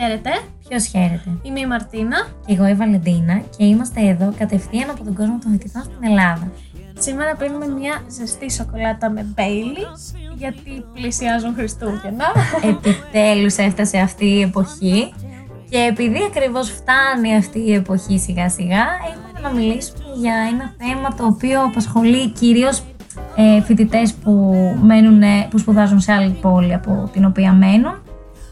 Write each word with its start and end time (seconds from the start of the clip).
Χαίρετε. 0.00 0.30
Ποιος 0.68 0.86
χαίρεται; 0.86 1.30
Είμαι 1.42 1.60
η 1.60 1.66
Μαρτίνα. 1.66 2.28
Και 2.46 2.52
εγώ 2.52 2.68
η 2.68 2.74
Βαλεντίνα 2.74 3.42
και 3.56 3.64
είμαστε 3.64 4.00
εδώ 4.00 4.32
κατευθείαν 4.38 4.90
από 4.90 5.04
τον 5.04 5.14
κόσμο 5.14 5.38
των 5.42 5.50
φοιτητών 5.50 5.82
στην 5.82 6.04
Ελλάδα. 6.04 6.50
Σήμερα 6.98 7.34
πίνουμε 7.36 7.66
μια 7.66 8.02
ζεστή 8.10 8.50
σοκολάτα 8.52 9.10
με 9.10 9.26
Baileys 9.36 10.16
γιατί 10.34 10.84
πλησιάζουν 10.94 11.54
Χριστούγεννα. 11.54 12.24
Επιτέλους 12.70 13.56
έφτασε 13.56 13.98
αυτή 13.98 14.26
η 14.26 14.40
εποχή 14.40 15.14
και 15.70 15.78
επειδή 15.78 16.18
ακριβώς 16.26 16.70
φτάνει 16.70 17.36
αυτή 17.36 17.58
η 17.58 17.74
εποχή 17.74 18.18
σιγά 18.18 18.48
σιγά 18.48 18.84
έχουμε 19.10 19.48
να 19.48 19.52
μιλήσουμε 19.52 20.04
για 20.20 20.34
ένα 20.52 20.74
θέμα 20.78 21.14
το 21.14 21.24
οποίο 21.24 21.62
απασχολεί 21.62 22.30
κυρίως 22.30 22.82
ε, 23.36 23.62
φοιτητές 23.62 24.14
που, 24.14 24.32
μένουν, 24.82 25.22
που 25.50 25.58
σπουδάζουν 25.58 26.00
σε 26.00 26.12
άλλη 26.12 26.38
πόλη 26.40 26.74
από 26.74 27.10
την 27.12 27.24
οποία 27.24 27.52
μένουν 27.52 28.02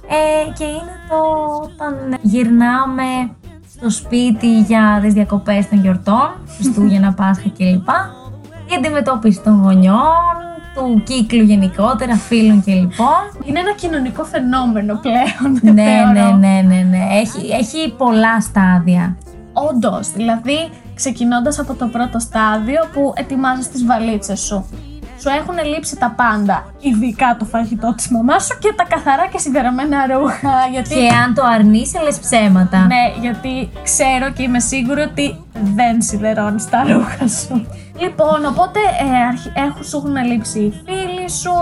ε, 0.08 0.52
και 0.58 0.64
είναι 0.64 0.96
το 1.08 1.16
όταν 1.62 2.18
γυρνάμε 2.22 3.30
στο 3.76 3.90
σπίτι 3.90 4.60
για 4.60 4.98
τις 5.02 5.12
διακοπές 5.12 5.68
των 5.68 5.80
γιορτών, 5.80 6.30
Χριστούγεννα, 6.56 7.12
Πάσχα 7.12 7.48
κλπ. 7.56 7.88
Η 8.70 8.74
αντιμετώπιση 8.76 9.40
των 9.40 9.62
γονιών, 9.62 10.36
του 10.74 11.02
κύκλου 11.04 11.42
γενικότερα, 11.42 12.14
φίλων 12.14 12.64
κλπ. 12.64 12.92
Είναι 13.44 13.58
ένα 13.58 13.72
κοινωνικό 13.76 14.24
φαινόμενο 14.24 15.00
πλέον. 15.00 15.60
ναι, 15.62 15.72
ναι, 16.12 16.30
ναι, 16.38 16.62
ναι, 16.66 16.82
ναι. 16.82 17.06
Έχει, 17.10 17.48
έχει 17.50 17.94
πολλά 17.96 18.40
στάδια. 18.40 19.16
Όντως, 19.52 20.12
δηλαδή 20.12 20.68
ξεκινώντας 20.94 21.58
από 21.58 21.74
το 21.74 21.86
πρώτο 21.86 22.18
στάδιο 22.18 22.80
που 22.92 23.12
ετοιμάζεις 23.16 23.68
τις 23.68 23.84
βαλίτσες 23.84 24.40
σου 24.40 24.66
σου 25.20 25.28
έχουν 25.28 25.56
λείψει 25.74 25.96
τα 25.96 26.14
πάντα. 26.16 26.64
Ειδικά 26.80 27.36
το 27.38 27.44
φαγητό 27.44 27.94
της 27.94 28.08
μαμάς 28.08 28.44
σου 28.44 28.58
και 28.58 28.72
τα 28.76 28.84
καθαρά 28.84 29.26
και 29.26 29.38
σιδερωμένα 29.38 30.06
ρούχα. 30.06 30.66
Γιατί... 30.72 30.94
Και 30.94 31.08
αν 31.24 31.34
το 31.34 31.42
αρνείσαι, 31.44 32.00
λες 32.02 32.18
ψέματα. 32.18 32.78
Ναι, 32.78 33.04
γιατί 33.20 33.70
ξέρω 33.82 34.30
και 34.30 34.42
είμαι 34.42 34.60
σίγουρη 34.60 35.00
ότι 35.00 35.44
δεν 35.74 36.02
σιδερώνεις 36.02 36.68
τα 36.68 36.82
ρούχα 36.82 37.28
σου. 37.28 37.66
Λοιπόν, 37.98 38.44
οπότε 38.46 38.78
ε, 39.54 39.60
έχουν, 39.60 39.84
σου 39.84 39.96
έχουν 39.96 40.16
λείψει 40.24 40.60
οι 40.60 40.72
φίλοι 40.84 41.30
σου, 41.30 41.52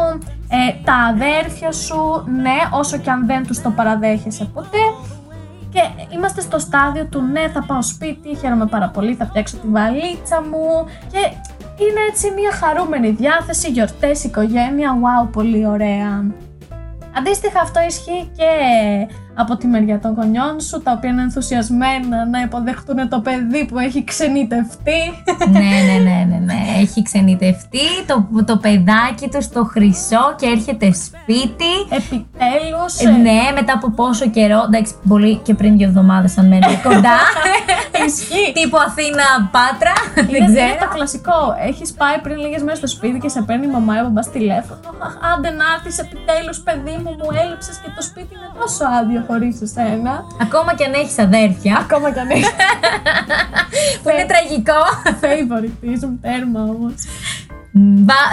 ε, 0.48 0.82
τα 0.84 0.94
αδέρφια 0.94 1.72
σου, 1.72 2.24
ναι, 2.42 2.56
όσο 2.70 2.96
και 2.98 3.10
αν 3.10 3.26
δεν 3.26 3.46
τους 3.46 3.62
το 3.62 3.70
παραδέχεσαι 3.70 4.44
ποτέ. 4.44 4.78
Και 5.70 5.80
είμαστε 6.14 6.40
στο 6.40 6.58
στάδιο 6.58 7.06
του 7.06 7.20
ναι, 7.22 7.48
θα 7.48 7.64
πάω 7.66 7.82
σπίτι, 7.82 8.36
χαίρομαι 8.36 8.66
πάρα 8.66 8.88
πολύ, 8.88 9.14
θα 9.14 9.26
φτιάξω 9.26 9.56
τη 9.56 9.68
βαλίτσα 9.68 10.42
μου 10.50 10.86
και 11.12 11.18
είναι 11.78 12.00
έτσι 12.08 12.30
μια 12.30 12.52
χαρούμενη 12.52 13.10
διάθεση, 13.10 13.70
γιορτές, 13.70 14.24
οικογένεια, 14.24 14.90
wow, 14.94 15.32
πολύ 15.32 15.66
ωραία. 15.66 16.24
Αντίστοιχα 17.16 17.60
αυτό 17.60 17.80
ισχύει 17.80 18.30
και 18.36 18.50
από 19.34 19.56
τη 19.56 19.66
μεριά 19.66 20.00
των 20.00 20.14
γονιών 20.14 20.60
σου, 20.60 20.82
τα 20.82 20.92
οποία 20.92 21.10
είναι 21.10 21.22
ενθουσιασμένα 21.22 22.26
να 22.30 22.40
υποδεχτούν 22.40 23.08
το 23.08 23.20
παιδί 23.20 23.64
που 23.64 23.78
έχει 23.78 24.04
ξενιτευτεί. 24.04 25.02
ναι, 25.50 25.58
ναι, 25.58 25.98
ναι, 26.10 26.26
ναι, 26.28 26.38
ναι. 26.44 26.58
Έχει 26.80 27.02
ξενιτευτεί 27.02 27.86
το, 28.06 28.44
το 28.44 28.56
παιδάκι 28.56 29.28
του 29.32 29.42
στο 29.42 29.64
χρυσό 29.64 30.34
και 30.38 30.46
έρχεται 30.46 30.92
σπίτι. 30.92 31.72
Επιτέλους. 31.88 32.98
Ε, 33.00 33.10
ναι, 33.10 33.40
μετά 33.54 33.72
από 33.72 33.90
πόσο 33.90 34.28
καιρό. 34.30 34.62
Εντάξει, 34.66 34.94
πολύ 35.08 35.36
και 35.36 35.54
πριν 35.54 35.76
δύο 35.76 35.86
εβδομάδες 35.86 36.38
αν 36.38 36.46
μένει 36.46 36.80
κοντά. 36.82 37.18
Ισχύει. 38.06 38.52
Τύπου 38.52 38.78
Αθήνα 38.86 39.26
Πάτρα. 39.54 39.94
Δεν 40.14 40.46
ξέρω. 40.46 40.66
Είναι 40.66 40.78
το 40.80 40.88
κλασικό. 40.94 41.40
Έχεις 41.68 41.92
πάει 41.92 42.18
πριν 42.22 42.36
λίγες 42.36 42.62
μέρες 42.62 42.78
στο 42.78 42.86
σπίτι 42.86 43.18
και 43.18 43.28
σε 43.28 43.42
παίρνει 43.42 43.66
η 43.66 43.70
μαμά 43.70 43.94
ή 43.96 44.00
ο 44.00 44.12
τηλέφωνο. 44.32 44.80
Άντε 45.32 45.50
να 45.50 45.64
έρθεις 45.74 45.98
επιτέλους, 46.04 46.58
παιδί 46.66 46.96
μου, 47.02 47.10
μου 47.20 47.28
έλειψες 47.42 47.76
και 47.82 47.90
το 47.96 48.02
σπίτι 48.02 48.32
είναι 48.36 48.50
τόσο 48.60 48.84
άδειο 48.98 49.23
χωρίς 49.26 49.60
εσένα. 49.60 50.24
Ακόμα 50.40 50.74
και 50.74 50.84
αν 50.84 50.92
έχεις 50.92 51.18
αδέρφια. 51.18 51.76
Ακόμα 51.76 52.12
και 52.12 52.20
αν 52.20 52.30
έχεις. 52.30 52.50
που 54.02 54.08
είναι 54.08 54.26
τραγικό. 54.26 54.82
Φέιβοριτίζουν 55.20 56.20
τέρμα 56.20 56.62
όμως. 56.62 56.94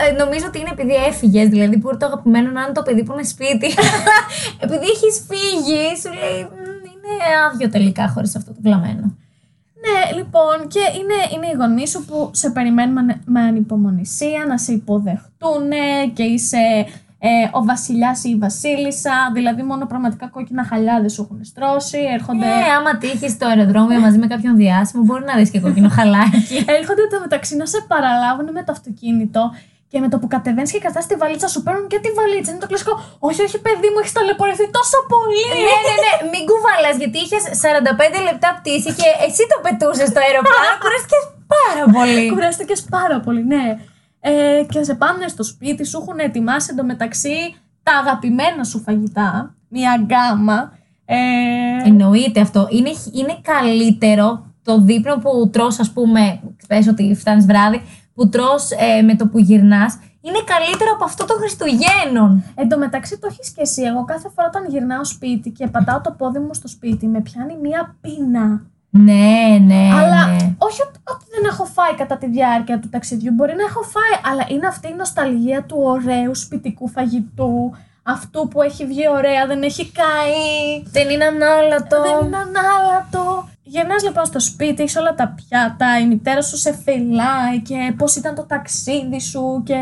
Ε, 0.08 0.12
νομίζω 0.12 0.46
ότι 0.48 0.60
είναι 0.60 0.70
επειδή 0.72 0.94
έφυγες, 0.94 1.48
δηλαδή 1.48 1.78
που 1.78 1.98
το 1.98 2.06
αγαπημένο 2.06 2.52
να 2.52 2.62
είναι 2.62 2.72
το 2.72 2.82
παιδί 2.82 3.04
που 3.04 3.14
είναι 3.14 3.24
σπίτι. 3.24 3.70
επειδή 4.64 4.86
έχεις 4.86 5.26
φύγει, 5.30 5.84
σου 6.02 6.10
λέει 6.20 6.40
είναι 6.92 7.14
άδειο 7.48 7.70
τελικά 7.70 8.10
χωρίς 8.10 8.36
αυτό 8.36 8.54
το 8.54 8.60
βλαμμένο. 8.62 9.16
Ναι, 9.84 10.18
λοιπόν, 10.18 10.68
και 10.68 10.80
είναι, 10.80 11.14
είναι 11.34 11.48
οι 11.48 11.56
γονείς 11.58 11.90
σου 11.90 12.06
που 12.06 12.30
σε 12.34 12.50
περιμένουν 12.50 13.22
με 13.26 13.40
ανυπομονησία 13.42 14.46
να 14.48 14.58
σε 14.58 14.72
υποδεχτούν 14.72 15.70
και 16.14 16.24
είσαι 16.24 16.86
ε, 17.24 17.30
ο 17.58 17.60
βασιλιάς 17.72 18.18
ή 18.28 18.30
η 18.36 18.38
βασίλισσα, 18.46 19.16
δηλαδή 19.38 19.62
μόνο 19.72 19.84
πραγματικά 19.92 20.26
κόκκινα 20.36 20.64
χαλιάδε 20.70 21.10
σου 21.14 21.22
έχουν 21.26 21.40
στρώσει. 21.52 22.00
Έρχονται... 22.18 22.46
Ε, 22.46 22.72
άμα 22.78 22.92
τύχεις 23.02 23.32
στο 23.38 23.46
αεροδρόμιο 23.52 24.00
μαζί 24.06 24.18
με 24.24 24.28
κάποιον 24.34 24.54
διάσημο, 24.62 25.02
μπορεί 25.08 25.24
να 25.32 25.36
δεις 25.40 25.50
και 25.54 25.60
κόκκινο 25.66 25.90
χαλάκι. 25.98 26.58
έρχονται 26.80 27.06
το 27.12 27.18
μεταξύ 27.26 27.54
να 27.62 27.66
σε 27.74 27.80
παραλάβουν 27.92 28.48
με 28.58 28.62
το 28.66 28.72
αυτοκίνητο 28.78 29.42
και 29.92 30.00
με 30.04 30.08
το 30.12 30.16
που 30.20 30.28
κατεβαίνεις 30.36 30.72
και 30.74 30.82
κρατάς 30.86 31.06
τη 31.10 31.16
βαλίτσα 31.22 31.48
σου 31.54 31.62
παίρνουν 31.66 31.88
και 31.92 32.00
τη 32.04 32.10
βαλίτσα. 32.18 32.50
Είναι 32.52 32.64
το 32.66 32.70
κλασικό. 32.72 32.94
Όχι, 33.28 33.42
όχι, 33.48 33.58
παιδί 33.66 33.90
μου, 33.92 34.00
έχεις 34.02 34.14
ταλαιπωρηθεί 34.18 34.66
τόσο 34.78 34.98
πολύ. 35.14 35.46
ναι, 35.68 35.78
ναι, 35.88 35.96
ναι. 36.04 36.14
Μην 36.32 36.44
κουβαλάς, 36.50 36.96
γιατί 37.02 37.18
είχες 37.24 37.44
45 38.18 38.28
λεπτά 38.28 38.50
πτήση 38.58 38.90
και 39.00 39.10
εσύ 39.28 39.44
το 39.52 39.58
πετούσες 39.66 40.08
στο 40.12 40.20
αεροπλάνο. 40.26 40.74
Κουράστηκες 40.84 41.24
πάρα 41.56 41.84
πολύ. 41.96 42.24
Κουράστηκες 42.34 42.82
πάρα 42.96 43.18
πολύ, 43.26 43.44
ναι 43.54 43.66
ε, 44.22 44.64
και 44.70 44.84
σε 44.84 44.94
πάνε 44.94 45.28
στο 45.28 45.44
σπίτι, 45.44 45.86
σου 45.86 46.00
έχουν 46.02 46.20
ετοιμάσει 46.20 46.68
εντωμεταξύ 46.72 47.56
τα 47.84 47.98
αγαπημένα 47.98 48.64
σου 48.64 48.82
φαγητά, 48.82 49.56
μια 49.68 50.06
γκάμα. 50.06 50.72
Ε... 51.06 51.18
Εννοείται 51.86 52.42
αυτό. 52.42 52.68
Είναι, 52.70 52.90
είναι 53.14 53.40
καλύτερο 53.42 54.46
το 54.64 54.82
δείπνο 54.82 55.18
που 55.18 55.50
τρως, 55.52 55.80
ας 55.80 55.92
πούμε, 55.92 56.40
πες 56.68 56.88
ότι 56.88 57.16
φτάνεις 57.16 57.46
βράδυ, 57.46 57.82
που 58.14 58.30
τρως 58.30 58.70
ε, 58.72 59.02
με 59.02 59.16
το 59.16 59.28
που 59.28 59.40
γυρνάς, 59.40 60.00
είναι 60.22 60.42
καλύτερο 60.46 60.92
από 60.94 61.04
αυτό 61.04 61.26
των 61.26 61.38
Χριστουγέννων. 61.38 62.44
Εν 62.56 62.70
τω 62.70 62.78
μεταξύ 62.78 63.20
το 63.20 63.28
έχεις 63.32 63.50
και 63.50 63.62
εσύ. 63.62 63.82
Εγώ 63.82 64.06
κάθε 64.06 64.30
φορά 64.36 64.48
όταν 64.48 64.66
γυρνάω 64.70 65.06
σπίτι 65.06 65.50
και 65.50 65.68
πατάω 65.68 66.02
το 66.02 66.12
πόδι 66.18 66.40
μου 66.40 66.54
στο 66.54 66.68
σπίτι, 66.68 67.08
με 67.08 67.22
πιάνει 67.22 67.58
μία 67.62 67.96
πείνα. 68.02 68.62
Ναι, 68.90 69.58
ναι. 69.62 69.90
Αλλά 69.94 70.28
ναι. 70.28 70.56
όχι 70.58 70.82
ότι 70.82 71.26
δεν 71.31 71.31
έχω 71.52 71.66
φάει 71.66 71.96
κατά 71.96 72.18
τη 72.18 72.28
διάρκεια 72.28 72.80
του 72.80 72.90
ταξιδιού. 72.90 73.32
Μπορεί 73.32 73.56
να 73.56 73.64
έχω 73.64 73.82
φάει, 73.82 74.32
αλλά 74.32 74.46
είναι 74.50 74.68
αυτή 74.68 74.88
η 74.88 74.94
νοσταλγία 74.94 75.64
του 75.64 75.78
ωραίου 75.80 76.36
σπιτικού 76.36 76.88
φαγητού. 76.88 77.76
Αυτού 78.04 78.48
που 78.48 78.62
έχει 78.62 78.86
βγει 78.86 79.10
ωραία, 79.10 79.48
δεν 79.48 79.64
έχει 79.64 79.92
καεί. 79.92 80.84
Δεν 80.92 81.10
είναι 81.10 81.26
ανάλατο. 81.26 82.02
Δεν 82.02 82.26
είναι 82.26 82.38
ανάλατο. 82.38 83.50
Γεννάς 83.64 84.04
λοιπόν 84.04 84.26
στο 84.26 84.40
σπίτι, 84.40 84.82
έχεις 84.82 84.96
όλα 84.96 85.16
τα 85.16 85.36
πιάτα, 85.36 86.00
η 86.00 86.06
μητέρα 86.08 86.42
σου 86.42 86.58
σε 86.58 86.74
φυλάει 86.74 87.62
και 87.64 87.94
πώς 87.98 88.16
ήταν 88.16 88.36
το 88.36 88.46
ταξίδι 88.46 89.20
σου 89.20 89.64
και 89.66 89.76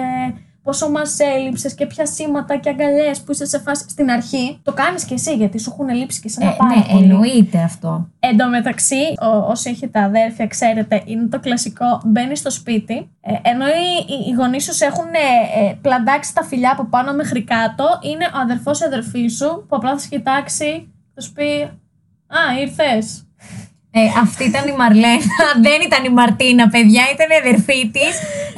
πόσο 0.70 0.90
μας 0.90 1.20
έλειψες 1.20 1.74
και 1.74 1.86
ποια 1.86 2.06
σήματα 2.06 2.58
και 2.58 2.70
αγκαλιές 2.70 3.22
που 3.22 3.32
είσαι 3.32 3.46
σε 3.46 3.60
φάση 3.60 3.86
στην 3.90 4.10
αρχή. 4.10 4.60
Το 4.64 4.74
κάνεις 4.74 5.04
και 5.04 5.14
εσύ 5.14 5.36
γιατί 5.36 5.60
σου 5.60 5.70
έχουν 5.74 5.96
λείψει 5.96 6.22
και 6.22 6.30
σε 6.30 6.42
ένα 6.42 6.52
ε, 6.52 6.56
πάρα 6.58 6.76
ναι, 6.76 6.82
πολύ. 6.82 7.04
εννοείται 7.04 7.60
αυτό. 7.60 8.08
Εν 8.20 8.38
τω 8.38 8.48
μεταξύ, 8.48 9.02
ο, 9.22 9.28
όσοι 9.28 9.70
έχετε 9.70 10.00
αδέρφια, 10.00 10.48
ξέρετε, 10.48 11.02
είναι 11.06 11.28
το 11.28 11.40
κλασικό. 11.40 12.02
Μπαίνει 12.06 12.36
στο 12.36 12.50
σπίτι, 12.50 13.10
ε, 13.22 13.34
ενώ 13.42 13.68
οι, 13.68 14.28
οι 14.28 14.32
γονείς 14.32 14.64
σου 14.64 14.86
έχουν 14.86 15.06
ε, 15.14 15.66
ε, 15.66 15.74
πλαντάξει 15.82 16.34
τα 16.34 16.44
φιλιά 16.44 16.72
από 16.72 16.86
πάνω 16.86 17.14
μέχρι 17.14 17.44
κάτω, 17.44 17.86
είναι 18.02 18.26
ο 18.26 18.40
αδερφός 18.40 18.80
ή 18.80 18.84
αδερφή 18.86 19.28
σου 19.28 19.66
που 19.68 19.76
απλά 19.76 19.92
θα 19.92 19.98
σε 19.98 20.08
κοιτάξει, 20.08 20.92
θα 21.14 21.22
σου 21.22 21.34
πει 21.34 21.70
Α, 22.28 22.60
ήρθες. 22.62 23.24
Ε, 23.92 24.02
αυτή 24.22 24.44
ήταν 24.44 24.68
η 24.68 24.76
Μαρλένα, 24.76 25.24
δεν 25.68 25.82
ήταν 25.86 26.04
η 26.04 26.10
Μαρτίνα, 26.10 26.70
παιδιά, 26.70 27.04
ήταν 27.14 27.28
η 27.30 27.36
αδερφή 27.48 27.90
της. 27.90 28.14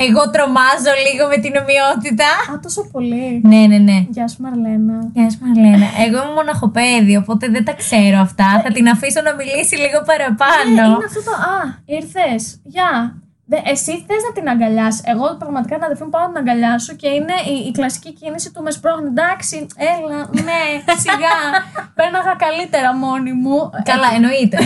Εγώ 0.05 0.29
τρομάζω 0.29 0.93
λίγο 1.05 1.23
με 1.27 1.37
την 1.43 1.53
ομοιότητα. 1.61 2.29
Α, 2.51 2.59
τόσο 2.65 2.81
πολύ. 2.93 3.41
Ναι, 3.51 3.61
ναι, 3.71 3.77
ναι. 3.77 3.97
Γεια 4.09 4.27
σου, 4.27 4.41
Μαρλένα. 4.41 4.97
Γεια 5.13 5.29
σου, 5.29 5.39
Μαρλένα. 5.45 5.87
Εγώ 6.05 6.17
είμαι 6.23 6.33
μοναχοπέδι, 6.35 7.15
οπότε 7.15 7.47
δεν 7.47 7.63
τα 7.65 7.73
ξέρω 7.73 8.17
αυτά. 8.17 8.61
Θα 8.63 8.71
την 8.71 8.87
αφήσω 8.87 9.21
να 9.21 9.35
μιλήσει 9.35 9.75
λίγο 9.75 9.99
παραπάνω. 10.09 10.81
Ναι, 10.87 10.93
είναι 10.95 11.07
αυτό 11.11 11.21
το. 11.29 11.33
Α, 11.55 11.59
ήρθες. 11.85 12.59
Γεια. 12.63 13.21
Εσύ 13.63 13.91
θες 14.07 14.23
να 14.27 14.31
την 14.33 14.49
αγκαλιάσει. 14.49 15.01
Εγώ 15.05 15.35
πραγματικά 15.39 15.77
να 15.77 15.85
αδερφή 15.85 16.03
μου 16.03 16.09
πάω 16.09 16.21
να 16.21 16.27
την 16.27 16.37
αγκαλιάσω 16.37 16.93
και 16.93 17.07
είναι 17.07 17.33
η, 17.53 17.67
η 17.67 17.71
κλασική 17.71 18.13
κίνηση 18.13 18.51
του 18.53 18.61
με 18.61 18.71
σπρώχνει. 18.71 19.07
Εντάξει, 19.07 19.67
έλα, 19.75 20.17
ναι, 20.47 20.61
σιγά. 21.03 21.37
Πέρναγα 21.97 22.35
καλύτερα 22.37 22.95
μόνη 22.95 23.33
μου. 23.33 23.69
Καλά, 23.83 24.07
εννοείται. 24.15 24.57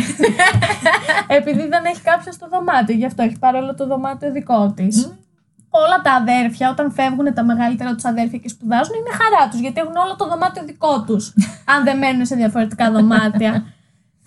Επειδή 1.40 1.68
δεν 1.68 1.86
έχει 1.86 2.02
κάποιος 2.02 2.36
στο 2.36 2.48
δωμάτιο. 2.48 2.96
Γι' 2.96 3.06
αυτό 3.06 3.24
έχει 3.24 3.40
πάρει 3.40 3.58
όλο 3.58 3.76
το 3.76 3.88
δωμάτιο 3.88 4.32
δικό 4.32 4.74
της. 4.76 5.14
Όλα 5.84 6.02
τα 6.02 6.14
αδέρφια, 6.14 6.70
όταν 6.70 6.92
φεύγουν 6.92 7.34
τα 7.34 7.44
μεγαλύτερα 7.44 7.94
τους 7.96 8.06
αδέρφια 8.06 8.40
και 8.40 8.50
σπουδάζουν, 8.50 8.94
είναι 9.00 9.14
χαρά 9.20 9.50
τους 9.50 9.60
γιατί 9.60 9.80
έχουν 9.80 9.96
όλο 9.96 10.16
το 10.16 10.28
δωμάτιο 10.28 10.64
δικό 10.64 11.04
τους. 11.08 11.34
αν 11.74 11.84
δεν 11.84 11.98
μένουν 11.98 12.26
σε 12.26 12.36
διαφορετικά 12.36 12.92
δωμάτια. 12.92 13.52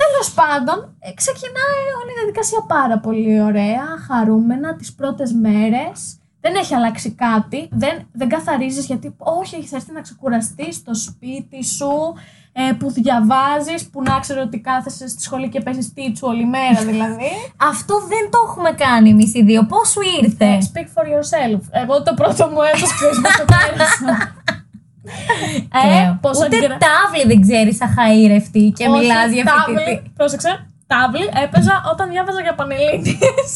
Τέλος 0.03 0.29
πάντων, 0.35 0.97
ε, 0.99 1.13
ξεκινάει 1.15 1.83
όλη 2.01 2.11
η 2.15 2.17
διαδικασία 2.19 2.61
πάρα 2.69 2.99
πολύ 2.99 3.41
ωραία, 3.41 3.85
χαρούμενα 4.07 4.77
τις 4.77 4.95
πρώτες 4.95 5.33
μέρες. 5.33 6.19
Δεν 6.41 6.55
έχει 6.55 6.75
αλλάξει 6.75 7.11
κάτι, 7.11 7.69
δεν, 7.71 8.09
δεν 8.13 8.29
καθαρίζεις 8.29 8.87
γιατί 8.87 9.15
όχι, 9.19 9.55
έχεις 9.57 9.73
έρθει 9.73 9.93
να 9.93 10.01
ξεκουραστείς 10.01 10.75
στο 10.77 10.95
σπίτι 10.95 11.65
σου, 11.65 12.15
ε, 12.53 12.73
που 12.73 12.91
διαβάζεις, 12.93 13.89
που 13.91 14.03
να 14.03 14.19
ξέρω 14.21 14.41
ότι 14.43 14.59
κάθεσαι 14.61 15.09
στη 15.09 15.23
σχολή 15.23 15.49
και 15.49 15.61
παίζεις 15.61 15.93
τίτσου 15.93 16.27
όλη 16.29 16.47
μέρα 16.47 16.81
δηλαδή. 16.85 17.31
Αυτό 17.73 17.95
δεν 17.99 18.31
το 18.31 18.39
έχουμε 18.49 18.71
κάνει 18.71 19.11
εμείς 19.11 19.35
οι 19.35 19.43
δύο. 19.43 19.67
Πώς 19.67 19.89
σου 19.89 20.01
ήρθε; 20.23 20.45
Ε, 20.45 20.59
Speak 20.73 20.89
for 20.95 21.05
yourself. 21.15 21.61
Εγώ 21.71 22.03
το 22.03 22.15
πρώτο 22.15 22.47
μου 22.49 22.63
έτος 22.75 22.95
ξέρεις 22.95 23.21
πώς 23.21 23.37
το 23.37 23.45
πέρασα. 23.45 24.33
Ε, 25.85 26.19
πόσο 26.21 26.45
Ούτε 26.47 26.59
γκρα- 26.59 26.79
τάβλη 26.87 27.25
δεν 27.27 27.41
ξέρεις 27.41 27.83
αχαήρευτη 27.83 28.73
και 28.77 28.87
Όχι, 28.89 28.99
μιλάς 28.99 29.31
για 29.33 29.45
τάβλη, 29.45 29.79
φοιτητή. 29.79 30.13
Πρόσεξε. 30.17 30.67
Τάβλη 30.87 31.29
έπαιζα 31.45 31.83
όταν 31.93 32.11
διάβαζα 32.11 32.41
για 32.41 32.55
πανελλήνιες. 32.55 33.53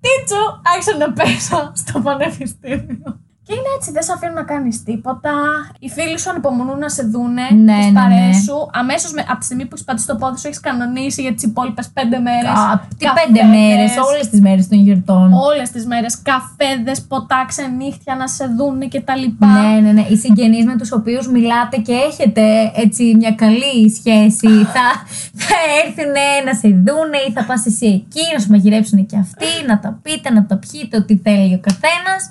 Τίτσο 0.00 0.60
άρχισα 0.64 0.96
να 0.96 1.12
παίζω 1.12 1.72
στο 1.74 2.00
πανεπιστήμιο. 2.00 3.19
Και 3.50 3.56
είναι 3.60 3.72
έτσι, 3.78 3.88
δεν 3.96 4.02
σε 4.02 4.12
αφήνουν 4.16 4.34
να 4.42 4.46
κάνεις 4.52 4.82
τίποτα. 4.82 5.32
Οι 5.78 5.88
φίλοι 5.88 6.18
σου 6.18 6.30
ανυπομονούν 6.30 6.78
να 6.78 6.88
σε 6.96 7.02
δούνε, 7.12 7.46
Ναι, 7.68 7.76
τις 7.78 7.86
ναι, 7.86 8.00
παρέες 8.00 8.36
ναι. 8.36 8.42
σου. 8.46 8.56
Αμέσως 8.72 9.10
από 9.30 9.38
τη 9.38 9.44
στιγμή 9.44 9.64
που 9.66 9.74
έχεις 9.74 9.84
πατήσει 9.88 10.06
το 10.06 10.16
πόδι 10.16 10.38
σου, 10.38 10.46
έχεις 10.50 10.60
κανονίσει 10.60 11.20
για 11.22 11.34
τις 11.34 11.42
υπόλοιπες 11.42 11.86
πέντε 11.96 12.18
μέρες. 12.18 12.56
Α, 12.60 12.80
τι 12.98 13.06
πέντε 13.20 13.42
μέρες, 13.54 13.90
όλες 14.08 14.28
τις 14.30 14.40
μέρες 14.40 14.68
των 14.68 14.78
γιορτών. 14.78 15.26
Όλες 15.48 15.68
τις 15.70 15.84
μέρες. 15.86 16.12
Καφέδες, 16.30 16.98
ποτά, 17.10 17.44
ξενύχτια 17.48 18.14
να 18.20 18.26
σε 18.36 18.44
δούνε 18.56 18.86
κτλ. 18.94 19.24
Ναι, 19.38 19.80
ναι, 19.84 19.92
ναι. 19.92 20.04
Οι 20.10 20.16
συγγενείς 20.16 20.64
με 20.64 20.76
τους 20.76 20.92
οποίους 20.92 21.28
μιλάτε 21.28 21.76
και 21.76 21.94
έχετε 22.08 22.72
έτσι 22.84 23.02
μια 23.20 23.32
καλή 23.42 23.76
σχέση 23.98 24.50
θα, 24.74 24.86
θα 25.44 25.58
έρθουν 25.82 26.14
να 26.46 26.54
σε 26.54 26.68
δούνε 26.68 27.18
ή 27.28 27.32
θα 27.32 27.44
πας 27.44 27.66
εσύ 27.66 27.86
εκεί 27.86 28.24
να 28.34 28.38
σου 28.40 28.50
μαγειρέψουν 28.50 29.06
και 29.06 29.16
αυτοί, 29.16 29.52
να 29.66 29.80
τα 29.80 29.98
πείτε, 30.02 30.30
να 30.30 30.46
τα 30.46 30.56
πιείτε, 30.56 30.96
ό,τι 30.96 31.16
θέλει 31.16 31.54
ο 31.54 31.60
καθένας. 31.68 32.22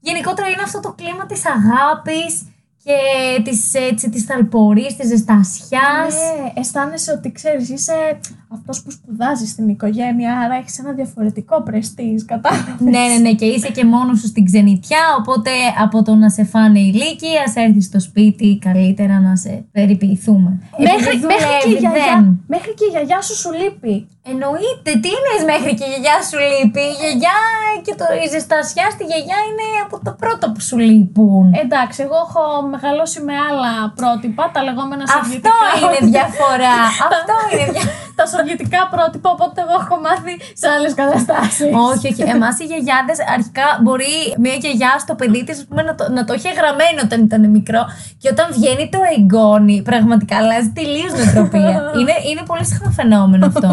Γενικότερα 0.00 0.48
είναι 0.48 0.62
αυτό 0.62 0.80
το 0.80 0.94
κλίμα 0.96 1.26
της 1.26 1.42
αγάπης 1.46 2.42
και 2.84 2.96
της, 3.42 3.74
έτσι, 3.74 4.10
της 4.10 4.26
ταλπορής, 4.26 4.96
της 4.96 5.08
ζεστασιάς. 5.08 6.14
Ναι, 6.14 6.52
αισθάνεσαι 6.54 7.12
ότι 7.12 7.32
ξέρεις, 7.32 7.68
είσαι 7.68 8.18
αυτός 8.48 8.82
που 8.82 8.90
σπουδάζεις 8.90 9.50
στην 9.50 9.68
οικογένεια, 9.68 10.38
άρα 10.38 10.54
έχεις 10.54 10.78
ένα 10.78 10.92
διαφορετικό 10.92 11.62
πρεστή. 11.62 12.24
Κατάλαβες; 12.26 12.74
Ναι, 12.78 12.90
ναι, 12.90 13.18
ναι, 13.20 13.32
και 13.34 13.44
είσαι 13.44 13.68
και 13.68 13.84
μόνος 13.84 14.20
σου 14.20 14.26
στην 14.26 14.44
ξενιτιά. 14.44 14.98
Οπότε 15.18 15.50
από 15.82 16.02
το 16.02 16.14
να 16.14 16.30
σε 16.30 16.44
φάνε 16.44 16.78
οι 16.78 16.92
λύκοι, 16.92 17.28
ας 17.46 17.54
έρθεις 17.56 17.84
στο 17.84 18.00
σπίτι 18.00 18.58
καλύτερα 18.60 19.20
να 19.20 19.36
σε 19.36 19.64
περιποιηθούμε. 19.72 20.60
Μέχρι, 20.78 21.06
Επειδή 21.06 21.26
μέχρι, 21.26 21.44
και 21.62 21.68
η 21.68 21.72
δουλεύει, 21.72 21.80
γιαγιά, 21.80 22.14
δεν. 22.14 22.40
μέχρι 22.46 22.74
και 22.74 22.84
η 22.84 22.90
γιαγιά 22.90 23.22
σου 23.22 23.36
σου 23.36 23.50
λείπει. 23.52 24.06
Εννοείται, 24.22 24.90
τι 25.02 25.10
εννοείς 25.18 25.42
μέχρι 25.52 25.72
και 25.78 25.86
η 25.88 25.90
γιαγιά 25.92 26.16
σου 26.28 26.38
λείπει; 26.48 26.84
Η 26.92 26.96
γιαγιά 27.00 27.38
και 27.86 27.94
το, 28.00 28.04
η 28.24 28.26
ζεστασιά 28.34 28.86
στη 28.94 29.04
γιαγιά 29.10 29.38
είναι 29.48 29.66
από 29.86 29.96
τα 30.06 30.12
πρώτα 30.20 30.46
που 30.52 30.60
σου 30.68 30.76
λείπουν. 30.88 31.44
Εντάξει, 31.64 31.98
εγώ 32.06 32.18
έχω 32.26 32.42
μεγαλώσει 32.74 33.18
με 33.28 33.34
άλλα 33.48 33.72
πρότυπα, 33.98 34.42
τα 34.54 34.60
λεγόμενα 34.68 35.04
Αυτό 35.06 35.18
σοβιετικά. 35.18 35.56
είναι 35.80 36.00
διαφορά. 36.14 36.76
Αυτό 37.08 37.34
είναι 37.50 37.66
διαφορά. 37.76 38.08
τα 38.18 38.24
σοβιετικά 38.34 38.80
πρότυπα, 38.94 39.28
οπότε 39.36 39.58
εγώ 39.64 39.74
έχω 39.82 39.96
μάθει 40.06 40.34
σε 40.60 40.66
άλλες 40.74 40.92
καταστάσεις. 41.00 41.70
όχι, 41.90 42.06
όχι. 42.12 42.22
Εμάς 42.36 42.54
οι 42.60 42.64
γιαγιάδες 42.70 43.18
αρχικά 43.36 43.66
μπορεί 43.82 44.12
μια 44.44 44.56
γιαγιά 44.62 44.92
στο 45.04 45.12
παιδί 45.20 45.40
της 45.48 45.56
να, 45.88 45.94
το, 45.98 46.04
να 46.16 46.22
το 46.26 46.32
είχε 46.38 46.50
γραμμένο 46.58 46.98
όταν 47.06 47.18
ήταν 47.28 47.42
μικρό 47.56 47.82
και 48.20 48.28
όταν 48.34 48.46
βγαίνει 48.56 48.84
το 48.94 49.00
εγγόνι, 49.16 49.76
πραγματικά 49.90 50.34
αλλάζει 50.42 50.70
τελείως 50.78 51.12
νοοτροπία. 51.18 51.74
είναι, 52.00 52.14
είναι 52.30 52.42
πολύ 52.50 52.64
συχνό 52.70 52.90
φαινόμενο 53.00 53.46
αυτό. 53.52 53.70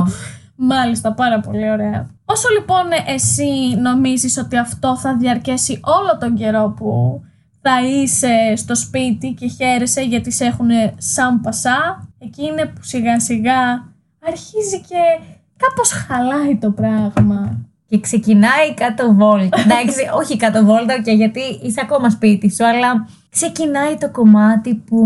Μάλιστα, 0.60 1.14
πάρα 1.14 1.40
πολύ 1.40 1.70
ωραία. 1.70 2.10
Όσο 2.26 2.48
λοιπόν 2.50 2.86
εσύ 3.08 3.80
νομίζεις 3.82 4.38
ότι 4.38 4.58
αυτό 4.58 4.98
θα 4.98 5.16
διαρκέσει 5.18 5.80
όλο 5.84 6.18
τον 6.20 6.36
καιρό 6.36 6.74
που 6.78 7.22
θα 7.62 7.82
είσαι 7.82 8.56
στο 8.56 8.76
σπίτι 8.76 9.34
και 9.34 9.48
χαίρεσαι 9.48 10.02
γιατί 10.02 10.32
σε 10.32 10.46
έχουν 10.46 10.70
σαν 10.98 11.42
πασά, 11.42 12.08
εκεί 12.20 12.46
είναι 12.46 12.66
που 12.66 12.84
σιγά 12.84 13.20
σιγά 13.20 13.88
αρχίζει 14.28 14.82
και 14.82 15.26
κάπως 15.58 15.92
χαλάει 15.92 16.58
το 16.58 16.72
πράγμα. 16.72 17.58
Και 17.90 18.00
ξεκινάει 18.00 18.74
κάτω 18.74 19.14
βόλτα. 19.14 19.60
Εντάξει, 19.66 20.10
όχι 20.16 20.38
κάτω 20.38 20.64
βόλτα, 20.64 21.02
και 21.02 21.12
γιατί 21.12 21.40
είσαι 21.64 21.82
ακόμα 21.84 22.10
σπίτι 22.10 22.52
σου, 22.52 22.66
αλλά 22.66 23.08
ξεκινάει 23.30 23.98
το 23.98 24.10
κομμάτι 24.10 24.76
που 24.76 25.06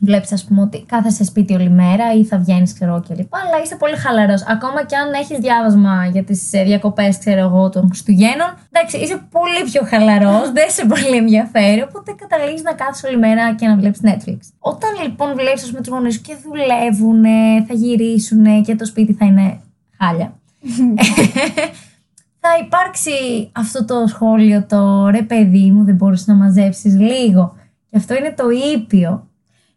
βλέπεις, 0.00 0.32
ας 0.32 0.44
πούμε, 0.44 0.60
ότι 0.62 0.84
κάθεσαι 0.88 1.24
σπίτι 1.24 1.54
όλη 1.54 1.70
μέρα 1.70 2.12
ή 2.14 2.24
θα 2.24 2.38
βγαίνεις, 2.38 2.74
ξέρω 2.74 2.90
εγώ 2.90 3.02
κλπ. 3.08 3.34
Αλλά 3.34 3.62
είσαι 3.64 3.76
πολύ 3.76 3.96
χαλαρός. 3.96 4.42
Ακόμα 4.46 4.84
και 4.84 4.96
αν 4.96 5.12
έχεις 5.12 5.38
διάβασμα 5.38 6.06
για 6.12 6.24
τις 6.24 6.50
διακοπές, 6.50 7.18
ξέρω 7.18 7.40
εγώ, 7.40 7.68
των 7.68 7.86
Χριστουγέννων, 7.86 8.50
εντάξει, 8.72 8.96
είσαι 8.96 9.20
πολύ 9.30 9.62
πιο 9.70 9.82
χαλαρός, 9.84 10.52
δεν 10.58 10.70
σε 10.70 10.86
πολύ 10.86 11.16
ενδιαφέρει. 11.16 11.82
Οπότε 11.82 12.14
καταλήγεις 12.18 12.62
να 12.62 12.72
κάθεσαι 12.72 13.06
όλη 13.06 13.18
μέρα 13.18 13.54
και 13.54 13.66
να 13.66 13.76
βλέπεις 13.76 14.00
Netflix. 14.02 14.38
Όταν 14.58 14.90
λοιπόν 15.02 15.34
βλέπεις, 15.34 15.62
ας 15.62 15.68
πούμε, 15.68 15.80
τους 15.80 15.92
γονείς 15.92 16.14
σου 16.14 16.20
και 16.20 16.36
δουλεύουν, 16.44 17.24
θα 17.66 17.74
γυρίσουν 17.74 18.62
και 18.62 18.76
το 18.76 18.84
σπίτι 18.84 19.12
θα 19.12 19.24
είναι 19.24 19.60
χάλια 19.98 20.32
θα 22.40 22.48
υπάρξει 22.64 23.10
αυτό 23.52 23.84
το 23.84 24.06
σχόλιο 24.06 24.66
το 24.68 25.08
ρε 25.08 25.22
παιδί 25.22 25.70
μου 25.70 25.84
δεν 25.84 25.94
μπορείς 25.94 26.26
να 26.26 26.34
μαζέψεις 26.34 26.94
λίγο 27.00 27.56
και 27.90 27.96
αυτό 27.96 28.14
είναι 28.14 28.34
το 28.36 28.44
ήπιο 28.74 29.10
Ναι, 29.10 29.27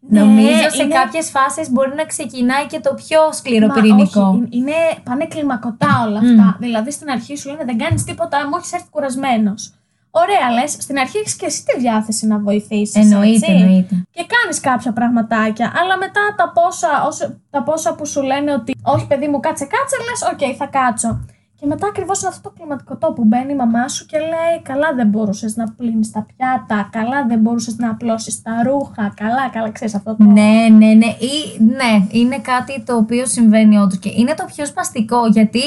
Νομίζω 0.10 0.70
σε 0.70 0.84
είναι- 0.84 0.94
κάποιες 0.94 1.30
φάσεις 1.30 1.70
μπορεί 1.72 1.96
να 1.96 2.06
ξεκινάει 2.06 2.66
και 2.66 2.80
το 2.80 2.94
πιο 2.94 3.22
Μα 3.26 3.32
σκληροπυρηνικό. 3.32 4.22
όχι, 4.22 4.48
είναι, 4.50 4.74
πάνε 5.04 5.26
κλιμακωτά 5.26 6.04
όλα 6.08 6.20
αυτά. 6.20 6.56
Δηλαδή 6.60 6.92
στην 6.92 7.10
αρχή 7.10 7.36
σου 7.38 7.50
λένε 7.50 7.64
δεν 7.66 7.78
κάνεις 7.78 8.04
τίποτα, 8.04 8.38
μου 8.48 8.56
έχεις 8.58 8.74
έρθει 8.74 8.88
κουρασμένος. 8.90 9.74
Ωραία, 10.14 10.52
λες. 10.62 10.72
Στην 10.72 10.98
αρχή 10.98 11.18
έχεις 11.18 11.36
και 11.36 11.46
εσύ 11.46 11.64
τη 11.66 11.80
διάθεση 11.80 12.28
να 12.28 12.40
βοηθήσεις. 12.40 12.96
Εννοείται, 12.96 13.52
εννοείται. 13.52 14.06
Και 14.12 14.26
κάνεις 14.36 14.60
κάποια 14.60 14.92
πραγματάκια. 14.94 15.72
Αλλά 15.82 15.98
μετά 15.98 16.22
τα 16.38 16.52
πόσα, 16.52 17.04
όσο, 17.08 17.36
τα 17.50 17.64
πόσα 17.64 17.96
που 17.96 18.06
σου 18.06 18.22
λένε 18.22 18.54
ότι 18.54 18.76
όχι, 18.84 19.08
παιδί 19.08 19.28
μου, 19.28 19.40
κάτσε, 19.40 19.66
κάτσε, 19.66 19.96
λες, 20.08 20.32
οκ, 20.34 20.56
θα 20.58 20.66
κάτσω. 20.66 21.26
Και 21.62 21.68
μετά 21.68 21.88
ακριβώς 21.88 22.20
είναι 22.20 22.30
αυτό 22.30 22.50
το 22.50 22.56
κλιμακωτό 22.58 23.14
που 23.14 23.24
μπαίνει 23.24 23.52
η 23.52 23.56
μαμά 23.56 23.88
σου 23.88 24.06
και 24.06 24.18
λέει: 24.20 24.62
Καλά, 24.64 24.94
δεν 24.94 25.08
μπορούσες 25.08 25.56
να 25.56 25.72
πλύνεις 25.78 26.12
τα 26.12 26.26
πιάτα. 26.26 26.90
Καλά, 26.92 27.26
δεν 27.28 27.40
μπορούσες 27.40 27.76
να 27.78 27.90
απλώσεις 27.90 28.42
τα 28.42 28.52
ρούχα. 28.66 29.14
Καλά, 29.16 29.50
καλά, 29.52 29.72
ξέρεις 29.72 29.96
αυτό 29.96 30.16
το. 30.16 30.24
Ναι, 30.24 30.68
ναι, 30.72 30.94
ναι. 30.94 31.06
Ή, 31.06 31.60
ναι, 31.60 32.08
είναι 32.12 32.40
κάτι 32.40 32.84
το 32.86 32.96
οποίο 32.96 33.26
συμβαίνει 33.26 33.78
όντως. 33.78 34.00
Και 34.00 34.12
είναι 34.16 34.34
το 34.34 34.46
πιο 34.56 34.66
σπαστικό 34.66 35.28
γιατί 35.28 35.62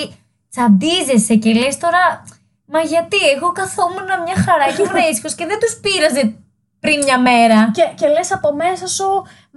τσαντίζεσαι 0.50 1.35
και 1.35 1.52
λες 1.52 1.79
τώρα. 1.79 2.25
Μα 2.67 2.81
γιατί, 2.81 3.17
εγώ 3.37 3.52
καθόμουν 3.52 4.11
μια 4.25 4.37
χαρά 4.44 4.67
και 4.76 4.82
ήμουν 4.82 5.11
ήσυχος 5.11 5.35
και 5.35 5.46
δεν 5.46 5.58
τους 5.61 5.75
πείραζε 5.82 6.35
πριν 6.84 6.98
μια 7.06 7.19
μέρα. 7.28 7.58
Και, 7.78 7.86
και 7.98 8.06
λες 8.14 8.32
από 8.36 8.48
μέσα 8.62 8.86
σου, 8.96 9.08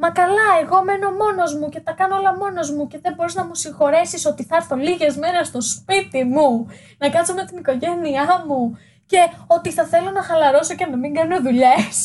μα 0.01 0.09
καλά, 0.19 0.47
εγώ 0.63 0.77
μένω 0.87 1.07
μόνος 1.21 1.51
μου 1.57 1.67
και 1.73 1.79
τα 1.87 1.91
κάνω 1.99 2.15
όλα 2.19 2.31
μόνος 2.41 2.67
μου 2.75 2.83
και 2.91 2.97
δεν 3.03 3.13
μπορείς 3.15 3.35
να 3.39 3.43
μου 3.47 3.55
συγχωρέσεις 3.63 4.21
ότι 4.31 4.43
θα 4.49 4.55
έρθω 4.55 4.75
λίγες 4.75 5.13
μέρες 5.23 5.47
στο 5.47 5.61
σπίτι 5.61 6.21
μου, 6.33 6.49
να 7.01 7.07
κάτσω 7.13 7.33
με 7.33 7.43
την 7.49 7.57
οικογένειά 7.61 8.25
μου 8.47 8.61
και 9.11 9.21
ότι 9.47 9.69
θα 9.77 9.83
θέλω 9.91 10.09
να 10.17 10.21
χαλαρώσω 10.23 10.73
και 10.79 10.85
να 10.91 10.97
μην 10.97 11.11
κάνω 11.17 11.35
δουλειές. 11.47 11.95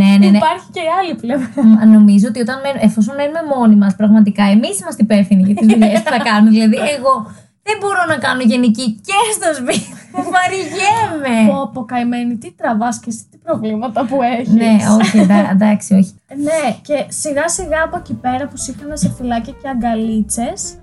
ναι, 0.00 0.10
ναι, 0.20 0.26
ναι. 0.30 0.36
Υπάρχει 0.42 0.66
και 0.74 0.80
η 0.88 0.90
άλλη 1.00 1.14
πλευρά. 1.22 1.48
Μα 1.74 1.84
Νομίζω 1.86 2.26
ότι 2.28 2.40
όταν 2.40 2.56
μέν- 2.64 2.82
εφόσον 2.88 3.14
μένουμε 3.14 3.42
μόνοι 3.56 3.76
μας, 3.82 3.92
πραγματικά 3.96 4.44
εμείς 4.44 4.74
είμαστε 4.80 5.02
υπεύθυνοι 5.02 5.42
για 5.42 5.54
τις 5.54 5.66
δουλειές 5.72 6.02
που 6.02 6.10
θα 6.10 6.18
κάνουμε. 6.28 6.50
Δηλαδή, 6.50 6.76
εγώ 6.96 7.14
δεν 7.62 7.76
μπορώ 7.80 8.02
να 8.08 8.16
κάνω 8.16 8.42
γενική 8.52 9.00
και 9.08 9.18
στο 9.36 9.48
σπίτι. 9.60 9.95
Βαριέμαι. 10.22 11.52
Πω, 11.52 11.70
πω, 11.72 11.84
καημένη, 11.84 12.36
τι 12.36 12.52
τραβάς 12.52 12.98
και 12.98 13.08
εσύ, 13.08 13.26
τι 13.30 13.36
προβλήματα 13.36 14.04
που 14.06 14.22
έχεις. 14.22 14.48
ναι, 14.48 14.76
όχι, 15.00 15.18
εντά- 15.18 15.50
εντάξει, 15.50 15.94
όχι. 15.94 16.12
Ναι, 16.42 16.76
και 16.82 17.04
σιγά 17.08 17.48
σιγά 17.48 17.82
από 17.84 17.96
εκεί 17.96 18.14
πέρα 18.14 18.46
που 18.46 18.56
σήκανε 18.56 18.96
σε 18.96 19.14
φυλάκια 19.16 19.52
και 19.62 19.68
αγκαλίτσες, 19.68 20.74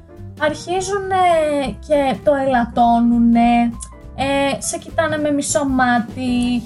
αρχίζουν 0.42 1.10
και 1.88 2.16
το 2.24 2.32
ελαττώνουν, 2.36 3.36
ε, 3.36 3.70
σε 4.58 4.78
κοιτάνε 4.78 5.18
με 5.18 5.32
μισό 5.32 5.66
μάτι. 5.66 6.62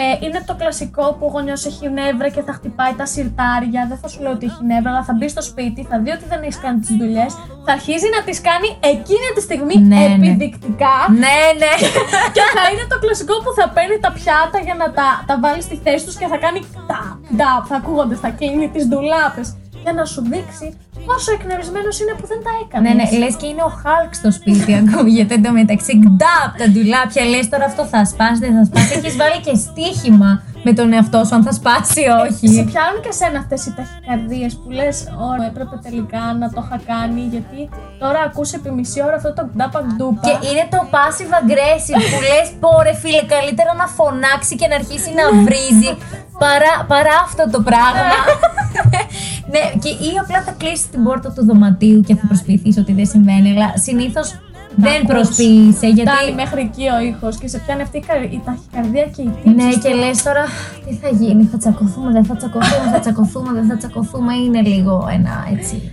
Ε, 0.00 0.26
είναι 0.26 0.40
το 0.46 0.54
κλασικό 0.54 1.04
που 1.16 1.24
ο 1.28 1.30
γονιός 1.34 1.64
έχει 1.66 1.88
νεύρα 1.98 2.28
και 2.34 2.42
θα 2.42 2.52
χτυπάει 2.52 2.94
τα 3.00 3.06
σιρτάρια. 3.06 3.80
Δεν 3.88 3.98
θα 4.02 4.08
σου 4.08 4.18
λέω 4.22 4.32
ότι 4.32 4.46
έχει 4.46 4.64
νεύρα, 4.72 4.90
αλλά 4.90 5.02
θα 5.08 5.14
μπει 5.18 5.28
στο 5.28 5.42
σπίτι, 5.50 5.80
θα 5.90 5.96
δει 6.02 6.10
ότι 6.16 6.24
δεν 6.32 6.40
έχεις 6.42 6.58
κάνει 6.64 6.78
τις 6.84 6.96
δουλειές, 7.00 7.32
θα 7.66 7.72
αρχίζει 7.72 8.08
να 8.16 8.20
τις 8.26 8.38
κάνει 8.48 8.68
εκείνη 8.94 9.28
τη 9.34 9.40
στιγμή 9.48 9.76
Ναι, 9.76 9.96
ναι. 9.96 10.14
επιδεικτικά. 10.14 10.94
ναι, 11.24 11.38
ναι. 11.62 11.72
Και 12.36 12.44
θα 12.56 12.62
είναι 12.70 12.84
το 12.92 12.98
κλασικό 13.04 13.34
που 13.44 13.52
θα 13.58 13.64
παίρνει 13.74 13.98
τα 14.04 14.10
πιάτα 14.18 14.58
για 14.66 14.74
να 14.82 14.86
τα, 14.96 15.08
τα 15.28 15.34
βάλει 15.42 15.62
στη 15.68 15.76
θέση 15.84 16.04
τους 16.06 16.16
και 16.20 16.26
θα 16.32 16.38
κάνει 16.44 16.60
τα, 16.90 17.00
τα, 17.40 17.50
θα 17.68 17.76
ακούγονται, 17.80 18.14
θα 18.24 18.30
κλείνει 18.38 18.68
τις 18.74 18.84
ντουλάπες. 18.88 19.48
Για 19.82 19.92
να 19.92 20.04
σου 20.04 20.20
δείξει 20.32 20.66
πόσο 21.06 21.32
εκνευρισμένος 21.32 22.00
είναι 22.00 22.14
που 22.18 22.26
δεν 22.26 22.40
τα 22.46 22.50
έκανε. 22.62 22.88
ναι, 22.88 22.94
ναι, 22.94 23.18
λες 23.18 23.34
και 23.36 23.46
είναι 23.46 23.62
ο 23.62 23.72
Χάλκ 23.82 24.14
στο 24.14 24.30
σπίτι, 24.38 24.70
ακούγεται 24.74 25.34
εντωμεταξύ. 25.40 25.92
Γκντάπ 25.98 26.50
τα 26.58 26.66
ντουλάπια, 26.70 27.24
λες 27.24 27.48
τώρα 27.48 27.64
αυτό 27.64 27.84
θα 27.84 28.04
σπάσει, 28.04 28.40
δεν 28.44 28.54
θα 28.58 28.64
σπάσει. 28.64 28.92
Έχεις 28.98 29.16
βάλει 29.16 29.38
και 29.46 29.54
στοίχημα 29.66 30.42
με 30.62 30.72
τον 30.72 30.92
εαυτό 30.92 31.24
σου 31.24 31.34
αν 31.34 31.42
θα 31.42 31.52
σπάσει 31.52 32.00
ή 32.00 32.04
Σε 32.04 32.12
όχι. 32.26 32.64
πιάνουν 32.70 33.00
και 33.04 33.12
σένα 33.18 33.38
αυτές 33.38 33.60
οι 33.66 33.72
ταχυκαρδίες 33.78 34.52
που 34.60 34.68
λες: 34.78 34.96
Ωραία, 35.30 35.46
έπρεπε 35.52 35.76
τελικά 35.86 36.22
να 36.40 36.46
το 36.54 36.60
είχα 36.64 36.78
κάνει. 36.92 37.22
Γιατί 37.34 37.60
τώρα 38.02 38.20
ακούσε 38.28 38.54
επί 38.60 38.70
μισή 38.78 38.98
ώρα 39.06 39.16
αυτό 39.20 39.30
το 39.38 39.42
ντάπακ 39.56 39.86
ντούπα. 39.96 40.20
Και 40.26 40.34
είναι 40.48 40.64
το 40.74 40.80
passive 40.94 41.34
aggressive 41.40 42.02
που 42.12 42.20
λες 42.30 42.46
πόρε 42.62 42.92
φίλε 43.02 43.22
καλύτερα 43.34 43.72
να 43.80 43.86
φωνάξει 43.98 44.54
και 44.60 44.66
να 44.70 44.74
αρχίσει 44.80 45.10
να 45.20 45.24
βρίζει 45.46 45.90
παρά, 46.42 46.72
παρά 46.92 47.16
αυτό 47.28 47.44
το 47.54 47.60
πράγμα. 47.68 48.18
ναι, 49.52 49.64
και 49.82 49.90
ή 50.08 50.10
απλά 50.22 50.38
θα 50.46 50.52
κλείσεις 50.60 50.88
την 50.92 51.02
πόρτα 51.06 51.28
του 51.34 51.42
δωματίου 51.48 52.00
και 52.06 52.14
θα 52.18 52.24
προσποιηθείς 52.26 52.76
ότι 52.82 52.92
δεν 52.98 53.06
συμβαίνει, 53.06 53.48
αλλά 53.54 53.68
συνήθως 53.86 54.28
δεν 54.76 54.92
ακούς. 54.92 55.06
προσποιείσαι 55.08 55.86
γιατί... 55.86 56.10
Φτάνει 56.10 56.34
μέχρι 56.34 56.60
εκεί 56.60 56.84
ο 56.96 57.00
ήχος 57.10 57.36
και 57.38 57.48
σε 57.48 57.58
πιάνει 57.58 57.82
αυτή 57.82 57.96
η 57.96 58.04
κα- 58.06 58.24
η 58.36 58.40
ταχυκαρδία 58.44 59.02
και 59.16 59.22
η 59.22 59.30
τύψη. 59.42 59.54
Ναι, 59.54 59.72
και 59.72 59.80
στο- 59.88 59.96
λες 59.96 60.22
τώρα 60.22 60.44
τι 60.86 60.94
θα 60.94 61.08
γίνει, 61.08 61.44
θα 61.44 61.56
τσακωθούμε, 61.58 62.10
δεν 62.12 62.24
θα 62.24 62.36
τσακωθούμε, 62.36 62.90
θα 62.92 62.98
τσακωθούμε, 63.00 63.52
δεν 63.52 63.66
θα 63.66 63.76
τσακωθούμε. 63.76 64.34
Είναι 64.34 64.60
λίγο 64.60 65.08
ένα 65.12 65.46
έτσι. 65.58 65.92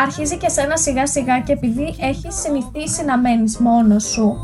Αρχίζει 0.00 0.36
και 0.36 0.48
σένα 0.48 0.76
σιγά 0.76 1.06
σιγά 1.06 1.40
και 1.40 1.52
επειδή 1.52 1.94
έχεις 2.00 2.34
συνηθίσει 2.34 3.04
να 3.04 3.18
μένεις 3.18 3.58
μόνος 3.58 4.04
σου, 4.04 4.36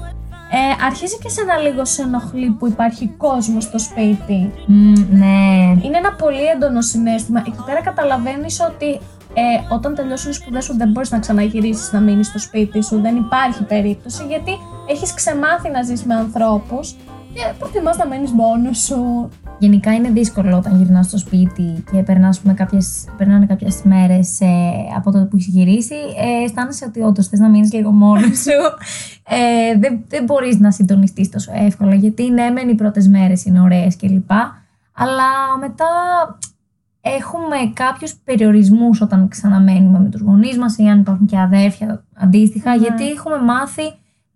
ε, 0.50 0.84
αρχίζει 0.86 1.18
και 1.18 1.28
σένα 1.28 1.56
λίγο 1.56 1.84
σε 1.84 2.02
ενοχλεί 2.02 2.50
που 2.50 2.66
υπάρχει 2.66 3.06
κόσμος 3.16 3.64
στο 3.64 3.78
σπίτι. 3.78 4.52
Μμ, 4.66 4.92
ναι. 5.10 5.76
Είναι 5.82 5.96
ένα 5.96 6.12
πολύ 6.12 6.44
έντονο 6.54 6.80
συνέστημα. 6.80 7.42
Εκεί 7.46 7.62
πέρα 7.66 7.82
καταλαβαίνεις 7.82 8.60
ότι 8.60 9.00
ε, 9.34 9.74
όταν 9.74 9.94
τελειώσουν 9.94 10.30
οι 10.30 10.34
σπουδές 10.34 10.64
σου 10.64 10.76
δεν 10.76 10.90
μπορείς 10.90 11.10
να 11.10 11.18
ξαναγυρίσεις 11.18 11.92
να 11.92 12.00
μείνεις 12.00 12.26
στο 12.26 12.38
σπίτι 12.38 12.82
σου. 12.82 13.00
Δεν 13.00 13.16
υπάρχει 13.16 13.64
περίπτωση 13.64 14.24
γιατί 14.28 14.52
έχεις 14.88 15.14
ξεμάθει 15.14 15.70
να 15.70 15.82
ζεις 15.82 16.04
με 16.04 16.14
ανθρώπους 16.14 16.96
και 17.34 17.40
προτιμάς 17.58 17.96
να 17.96 18.06
μένεις 18.06 18.30
μόνος 18.30 18.78
σου. 18.78 19.28
Γενικά 19.58 19.94
είναι 19.94 20.10
δύσκολο 20.10 20.56
όταν 20.56 20.76
γυρνάς 20.76 21.06
στο 21.06 21.18
σπίτι 21.18 21.84
και 21.92 22.02
περνάς, 22.02 22.40
πούμε, 22.40 22.54
κάποιες, 22.54 23.04
περνάνε 23.16 23.46
κάποιες 23.46 23.82
μέρες 23.82 24.38
από 24.96 25.12
τότε 25.12 25.24
που 25.24 25.36
έχεις 25.36 25.54
γυρίσει. 25.54 25.94
Ε, 25.94 26.44
αισθάνεσαι 26.44 26.84
ότι 26.88 27.00
όντως 27.00 27.28
θες 27.28 27.38
να 27.38 27.48
μείνεις 27.48 27.72
λίγο 27.72 27.90
μόνος 27.90 28.38
σου. 28.38 28.50
Ε, 29.28 29.78
δεν 29.78 30.04
δεν 30.08 30.24
μπορείς 30.24 30.58
να 30.58 30.70
συντονιστείς 30.70 31.28
τόσο 31.28 31.52
εύκολα 31.54 31.94
γιατί 31.94 32.30
ναι, 32.30 32.50
μεν 32.50 32.68
οι 32.68 32.74
πρώτες 32.74 33.08
μέρες 33.08 33.44
είναι 33.44 33.60
ωραίες 33.60 33.96
κλπ. 33.96 34.30
Αλλά 34.92 35.58
μετά 35.60 35.86
έχουμε 37.00 37.56
κάποιους 37.72 38.14
περιορισμούς 38.24 39.00
όταν 39.00 39.28
ξαναμένουμε 39.28 39.98
με 39.98 40.08
τους 40.08 40.20
γονείς 40.20 40.58
μας 40.58 40.76
ή 40.78 40.82
αν 40.82 41.00
υπάρχουν 41.00 41.26
και 41.26 41.38
αδέρφια 41.38 42.04
αντίστοιχα 42.14 42.70
Ναι. 42.70 42.76
γιατί 42.76 43.10
έχουμε 43.10 43.38
μάθει 43.38 43.82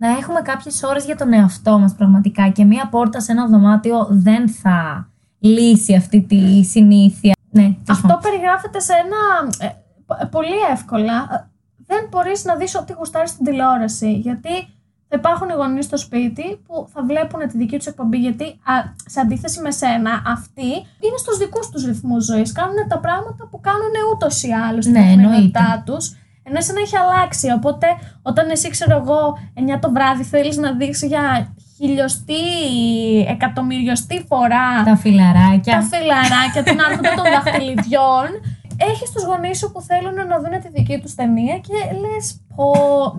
να 0.00 0.08
έχουμε 0.08 0.40
κάποιες 0.40 0.82
ώρες 0.82 1.04
για 1.04 1.16
τον 1.16 1.32
εαυτό 1.32 1.78
μας 1.78 1.94
πραγματικά 1.94 2.48
και 2.48 2.64
μία 2.64 2.88
πόρτα 2.88 3.20
σε 3.20 3.32
ένα 3.32 3.46
δωμάτιο 3.46 4.06
δεν 4.10 4.48
θα 4.48 5.08
λύσει 5.38 5.94
αυτή 5.94 6.20
τη 6.22 6.62
συνήθεια. 6.64 7.32
Ναι, 7.50 7.62
τέλος 7.62 7.76
Αυτό 7.88 8.06
πάντων. 8.06 8.20
περιγράφεται 8.22 8.80
σε 8.80 8.92
ένα. 8.92 9.50
ε, 9.68 9.74
π- 10.06 10.26
πολύ 10.30 10.56
εύκολα. 10.72 11.12
Ε, 11.32 11.46
Δεν 11.86 12.06
μπορείς 12.10 12.44
να 12.44 12.54
δεις 12.56 12.74
ό,τι 12.76 12.92
γουστάρεις 12.92 13.30
στην 13.30 13.44
τηλεόραση. 13.44 14.12
Γιατί 14.12 14.54
θα 15.08 15.16
υπάρχουν 15.18 15.48
οι 15.48 15.52
γονείς 15.52 15.84
στο 15.84 15.96
σπίτι 15.96 16.56
που 16.66 16.88
θα 16.92 17.02
βλέπουν 17.04 17.48
τη 17.48 17.56
δική 17.58 17.76
τους 17.76 17.86
εκπομπή. 17.86 18.18
Γιατί 18.18 18.44
α, 18.44 18.74
σε 19.06 19.20
αντίθεση 19.20 19.60
με 19.60 19.70
σένα, 19.70 20.22
αυτοί 20.26 20.70
είναι 21.04 21.16
στους 21.18 21.36
δικούς 21.38 21.68
τους 21.68 21.84
ρυθμούς 21.84 22.24
ζωής. 22.24 22.52
Κάνουν 22.52 22.74
τα 22.88 22.98
πράγματα 22.98 23.46
που 23.50 23.60
κάνουν 23.60 23.92
ούτως 24.14 24.42
ή 24.42 24.50
άλλως 24.52 24.84
στην 24.84 24.96
Ναι, 24.96 25.04
καθημερινότητά 25.04 25.82
τους. 25.86 26.16
Ενώ 26.48 26.58
εσένα 26.58 26.80
έχει 26.80 26.96
αλλάξει. 26.96 27.46
Οπότε, 27.58 27.86
όταν 28.22 28.50
εσύ, 28.50 28.68
ξέρω 28.70 28.96
εγώ, 29.02 29.38
9 29.54 29.78
το 29.80 29.90
βράδυ 29.92 30.22
θέλεις 30.22 30.56
να 30.56 30.72
δείξει 30.72 31.06
για 31.06 31.52
χιλιοστή, 31.76 32.44
εκατομμυριοστή 33.28 34.24
φορά 34.28 34.66
Τα 34.84 34.96
φιλαράκια. 34.96 35.72
τα 35.74 35.82
φιλαράκια, 35.90 36.62
την 36.64 36.78
άρχοντα 36.86 37.10
των 37.16 37.24
δαχτυλιδιών. 37.34 38.28
Έχεις 38.90 39.10
τους 39.10 39.24
γονείς 39.24 39.58
σου 39.58 39.72
που 39.72 39.80
θέλουν 39.82 40.14
να 40.14 40.36
δουν 40.42 40.60
τη 40.62 40.68
δική 40.76 40.98
τους 41.02 41.14
ταινία 41.14 41.58
και 41.58 41.72
λες. 42.02 42.40
Πω... 42.56 42.66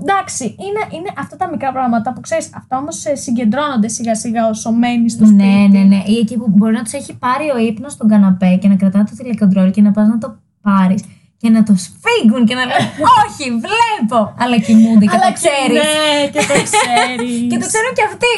Εντάξει, 0.01 0.43
είναι, 0.43 0.83
είναι 0.97 1.09
αυτά 1.17 1.35
τα 1.35 1.49
μικρά 1.49 1.71
πράγματα 1.71 2.13
που 2.13 2.21
ξέρεις. 2.21 2.49
Αυτά 2.55 2.77
όμως 2.77 3.05
συγκεντρώνονται 3.13 3.87
σιγά 3.87 4.15
σιγά 4.15 4.47
όσο 4.47 4.71
μένεις 4.71 5.11
στο 5.11 5.25
σπίτι. 5.25 5.43
Ναι, 5.43 5.67
ναι, 5.79 5.83
ναι. 5.83 6.01
Ή 6.05 6.17
εκεί 6.17 6.37
που 6.37 6.45
μπορεί 6.47 6.73
να 6.73 6.83
τους 6.83 6.93
έχει 6.93 7.13
πάρει 7.17 7.49
ο 7.55 7.57
ύπνος 7.57 7.91
στον 7.93 8.07
καναπέ 8.07 8.55
και 8.55 8.67
να 8.67 8.75
κρατά 8.75 9.03
το 9.03 9.11
τηλεκοντρόλ 9.17 9.71
και 9.71 9.81
να 9.81 9.91
πας 9.91 10.07
να 10.07 10.17
το 10.17 10.35
πάρεις 10.61 11.03
και 11.41 11.49
να 11.49 11.63
το 11.63 11.73
σφίγγουν 11.75 12.45
και 12.45 12.55
να 12.55 12.65
λένε 12.65 12.89
Όχι, 13.21 13.45
βλέπω! 13.65 14.33
Αλλά 14.39 14.57
κοιμούνται 14.57 15.05
και 15.05 15.15
Αλλά 15.15 15.25
το 15.25 15.33
ξέρεις. 15.33 15.83
Ναι, 15.83 16.27
και 16.33 16.41
το 16.51 16.55
ξέρεις. 16.67 17.33
Και 17.49 17.57
το 17.61 17.65
ξέρουν 17.71 17.93
και 17.97 18.05
αυτοί. 18.09 18.37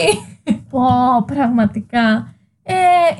Πω, 0.69 0.85
πραγματικά. 1.25 2.35
Ε, 2.63 2.73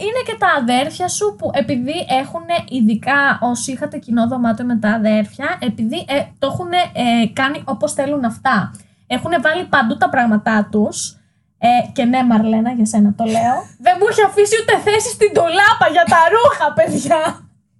είναι 0.06 0.22
και 0.26 0.36
τα 0.40 0.48
αδέρφια 0.60 1.08
σου 1.08 1.36
που 1.38 1.52
επειδή 1.54 1.98
έχουν, 2.22 2.46
ειδικά 2.70 3.40
όσοι 3.42 3.72
είχατε 3.72 3.98
κοινό 3.98 4.28
δωμάτιο 4.28 4.66
με 4.66 4.78
τα 4.78 4.90
αδέρφια, 4.90 5.58
επειδή 5.60 6.06
ε, 6.08 6.24
το 6.40 6.48
έχουν 6.52 6.72
ε, 6.72 7.28
κάνει 7.34 7.62
όπως 7.66 7.94
θέλουν 7.94 8.26
αυτά. 8.26 8.72
Έχουν 9.08 9.32
βάλει 9.42 9.64
παντού 9.66 9.98
τα 9.98 10.10
πράγματά 10.10 10.68
τους. 10.72 11.16
Ε, 11.58 11.68
και 11.94 12.04
ναι, 12.04 12.24
Μαρλένα, 12.24 12.72
για 12.72 12.86
σένα 12.86 13.14
το 13.18 13.24
λέω. 13.24 13.58
Δεν 13.80 13.96
μου 14.00 14.06
έχει 14.10 14.24
αφήσει 14.30 14.56
ούτε 14.62 14.92
θέση 14.92 15.10
στην 15.10 15.30
τουλάπα 15.34 15.88
για 15.92 16.06
τα 16.14 16.20
ρούχα, 16.34 16.74
παιδιά. 16.74 17.22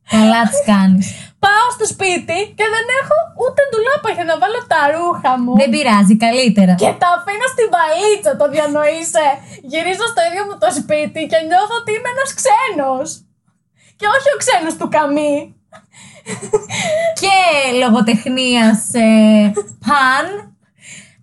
Καλά 0.10 0.42
τις 0.50 0.64
κάνεις. 0.66 1.31
Πάω 1.46 1.68
στο 1.78 1.86
σπίτι 1.94 2.38
και 2.58 2.66
δεν 2.76 2.86
έχω 3.02 3.16
ούτε 3.44 3.62
τουλάπα 3.72 4.10
για 4.18 4.26
να 4.30 4.36
βάλω 4.42 4.60
τα 4.74 4.82
ρούχα 4.94 5.32
μου. 5.42 5.52
Δεν 5.62 5.70
πειράζει, 5.76 6.16
καλύτερα. 6.26 6.74
Και 6.84 6.92
τα 7.02 7.10
αφήνω 7.18 7.48
στην 7.54 7.68
βαλίτσα, 7.76 8.32
το 8.40 8.46
διανοείσαι. 8.54 9.28
Γυρίζω 9.72 10.06
στο 10.12 10.22
ίδιο 10.28 10.44
μου 10.48 10.56
το 10.64 10.70
σπίτι 10.80 11.22
και 11.32 11.40
νιώθω 11.50 11.74
ότι 11.82 11.92
είμαι 11.96 12.10
ένας 12.16 12.30
ξένος. 12.40 13.10
Και 14.00 14.08
όχι 14.16 14.30
ο 14.36 14.38
ξένος 14.44 14.76
του 14.80 14.88
καμί. 14.96 15.38
Και 17.22 17.36
λογοτεχνίας 17.84 18.80
ε, 18.94 19.08
παν. 19.86 20.26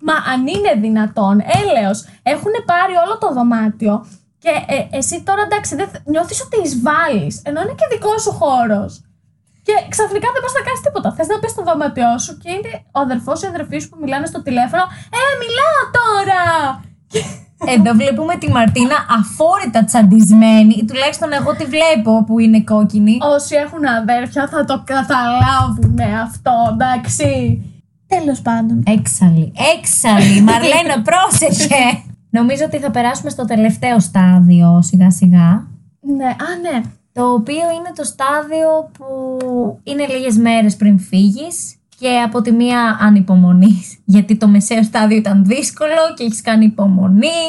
Μα 0.01 0.15
αν 0.33 0.41
είναι 0.47 0.73
δυνατόν, 0.85 1.37
έλεος, 1.61 1.99
έχουν 2.23 2.53
πάρει 2.71 2.95
όλο 3.05 3.19
το 3.19 3.29
δωμάτιο 3.33 4.07
και 4.39 4.49
ε, 4.67 4.97
εσύ 4.99 5.23
τώρα 5.23 5.43
εντάξει 5.43 5.75
δεν 5.77 5.89
θε- 5.89 6.07
νιώθεις 6.07 6.41
ότι 6.45 6.57
εισβάλλεις, 6.65 7.43
ενώ 7.45 7.61
είναι 7.61 7.75
και 7.79 7.87
δικός 7.91 8.23
σου 8.23 8.33
χώρος. 8.33 9.03
Και 9.69 9.77
ξαφνικά 9.95 10.29
δεν 10.35 10.41
πας 10.45 10.55
να 10.59 10.63
κάνεις 10.67 10.81
τίποτα. 10.87 11.09
Θες 11.17 11.29
να 11.33 11.37
μπεις 11.39 11.53
στο 11.55 11.63
δωμάτιό 11.69 12.13
σου 12.25 12.33
και 12.43 12.51
είναι 12.57 12.73
ο 12.97 12.99
αδερφός 13.07 13.39
ή 13.43 13.45
η 13.47 13.49
αδερφή 13.53 13.79
σου 13.81 13.89
που 13.91 13.99
μιλάνε 14.03 14.27
στο 14.33 14.41
τηλέφωνο. 14.47 14.85
Ε, 15.19 15.21
μιλάω 15.43 15.81
τώρα! 16.01 16.43
Εδώ 17.75 17.91
βλέπουμε 18.01 18.35
τη 18.43 18.49
Μαρτίνα 18.57 18.97
αφόρητα 19.19 19.81
τσαντισμένη. 19.85 20.77
Τουλάχιστον 20.89 21.29
εγώ 21.39 21.51
τη 21.59 21.65
βλέπω 21.75 22.25
που 22.27 22.39
είναι 22.39 22.61
κόκκινη. 22.73 23.15
Όσοι 23.35 23.55
έχουν 23.65 23.83
αδέρφια 24.01 24.49
θα 24.53 24.65
το 24.65 24.83
καταλάβουν 24.93 25.99
αυτό, 26.27 26.55
εντάξει. 26.75 27.31
Τέλος 28.15 28.41
πάντων. 28.41 28.83
Έξαλλη, 28.97 29.53
έξαλλη. 29.77 30.41
Μαρλένα, 30.49 30.95
πρόσεχε. 31.09 31.85
Νομίζω 32.31 32.63
ότι 32.65 32.79
θα 32.79 32.91
περάσουμε 32.91 33.31
στο 33.31 33.45
τελευταίο 33.45 34.01
στάδιο 34.01 34.83
σιγά 34.83 35.11
σιγά. 35.11 35.67
Ναι, 36.01 36.31
α, 36.47 36.49
ναι. 36.63 36.83
Το 37.19 37.33
οποίο 37.33 37.55
είναι 37.55 37.93
το 37.95 38.05
στάδιο 38.05 38.91
που 38.93 39.07
είναι 39.83 40.07
λίγες 40.07 40.37
μέρες 40.37 40.77
πριν 40.77 40.99
φύγεις 40.99 41.77
και 41.99 42.21
από 42.25 42.41
τη 42.41 42.53
μία 42.53 42.99
ανυπομονής. 43.01 43.99
Γιατί 44.15 44.37
το 44.37 44.49
μεσαίο 44.49 44.83
στάδιο 44.83 45.17
ήταν 45.17 45.45
δύσκολο 45.45 46.15
και 46.17 46.25
έχεις 46.25 46.41
κάνει 46.41 46.65
υπομονή 46.65 47.41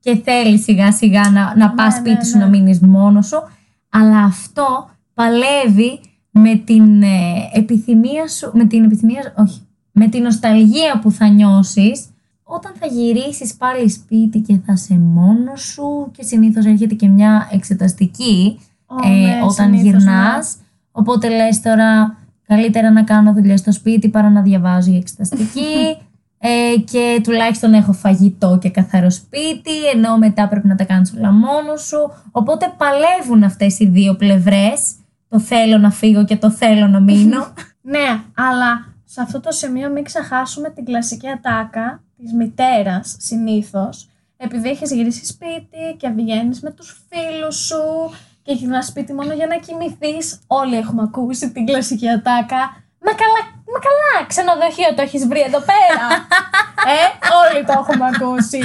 και 0.00 0.16
θέλεις 0.24 0.62
σιγά 0.62 0.92
σιγά 0.92 1.30
να, 1.30 1.56
να 1.56 1.70
πας 1.70 1.94
ναι, 1.94 1.98
σπίτι 1.98 2.26
σου 2.26 2.36
ναι. 2.36 2.44
να 2.44 2.50
μείνεις 2.50 2.80
μόνος 2.80 3.26
σου. 3.26 3.42
Αλλά 3.90 4.18
αυτό 4.18 4.90
παλεύει 5.14 6.00
με 6.30 6.54
την 6.54 7.02
ε, 7.02 7.50
επιθυμία 7.52 8.28
σου, 8.28 8.50
με 8.54 8.64
την 8.64 8.84
επιθυμία, 8.84 9.34
όχι, 9.36 9.60
με 9.92 10.08
την 10.08 10.22
νοσταλγία 10.22 10.98
που 11.02 11.10
θα 11.10 11.28
νιώσεις 11.28 12.04
όταν 12.42 12.72
θα 12.80 12.86
γυρίσεις 12.86 13.54
πάλι 13.54 13.90
σπίτι 13.90 14.38
και 14.38 14.60
θα 14.66 14.72
είσαι 14.72 14.94
μόνος 14.94 15.60
σου 15.60 16.10
και 16.16 16.22
συνήθως 16.22 16.64
έρχεται 16.64 16.94
και 16.94 17.08
μια 17.08 17.48
εξεταστική 17.52 18.58
Ω, 18.86 19.06
ε, 19.06 19.08
ναι, 19.08 19.40
όταν 19.42 19.76
συνήθως, 19.76 20.02
γυρνάς. 20.02 20.56
Οπότε 20.92 21.28
λες 21.28 21.60
τώρα 21.60 22.16
καλύτερα 22.46 22.90
να 22.90 23.02
κάνω 23.02 23.32
δουλειά 23.32 23.56
στο 23.56 23.72
σπίτι 23.72 24.08
παρά 24.08 24.30
να 24.30 24.42
διαβάζω 24.42 24.90
για 24.90 24.98
εξεταστική. 24.98 25.98
Ε, 26.38 26.78
και 26.78 27.20
τουλάχιστον 27.22 27.74
έχω 27.74 27.92
φαγητό 27.92 28.58
και 28.60 28.70
καθαρό 28.70 29.10
σπίτι, 29.10 29.86
ενώ 29.94 30.18
μετά 30.18 30.48
πρέπει 30.48 30.68
να 30.68 30.74
τα 30.74 30.84
κάνεις 30.84 31.14
όλα 31.16 31.32
μόνος 31.32 31.82
σου. 31.82 32.12
Οπότε 32.30 32.74
παλεύουν 32.76 33.42
αυτές 33.42 33.78
οι 33.78 33.86
δύο 33.86 34.16
πλευρές. 34.16 34.92
Το 35.28 35.40
θέλω 35.40 35.78
να 35.78 35.90
φύγω 35.90 36.24
και 36.24 36.36
το 36.36 36.50
θέλω 36.50 36.86
να 36.86 37.00
μείνω. 37.00 37.46
Ναι, 37.88 38.20
αλλά 38.34 38.94
σε 39.04 39.20
αυτό 39.20 39.40
το 39.40 39.50
σημείο 39.50 39.90
μην 39.90 40.04
ξεχάσουμε 40.04 40.70
την 40.70 40.84
κλασική 40.84 41.28
ατάκα 41.28 42.02
της 42.16 42.32
μητέρας 42.32 43.16
συνήθως. 43.18 44.08
Επειδή 44.36 44.68
έχεις 44.68 44.92
γυρίσει 44.92 45.26
σπίτι 45.26 45.96
και 45.96 46.08
βγαίνεις 46.08 46.60
με 46.60 46.70
τους 46.70 47.00
φίλους 47.08 47.56
σου 47.56 48.10
και 48.46 48.52
γυρνάς 48.52 48.86
σπίτι 48.86 49.12
μόνο 49.18 49.32
για 49.32 49.46
να 49.46 49.56
κοιμηθείς. 49.64 50.26
Όλοι 50.46 50.76
έχουμε 50.76 51.02
ακούσει 51.08 51.44
την 51.54 51.66
κλασική 51.66 52.08
ατάκα. 52.08 52.62
Μα 53.04 53.12
καλά, 53.22 53.40
μα 53.72 53.78
καλά, 53.88 54.14
ξενοδοχείο 54.30 54.90
το 54.96 55.02
έχεις 55.06 55.22
βρει 55.30 55.42
εδώ 55.48 55.60
πέρα. 55.70 56.06
ε, 56.94 57.00
όλοι 57.40 57.60
το 57.68 57.72
έχουμε 57.80 58.04
ακούσει. 58.12 58.60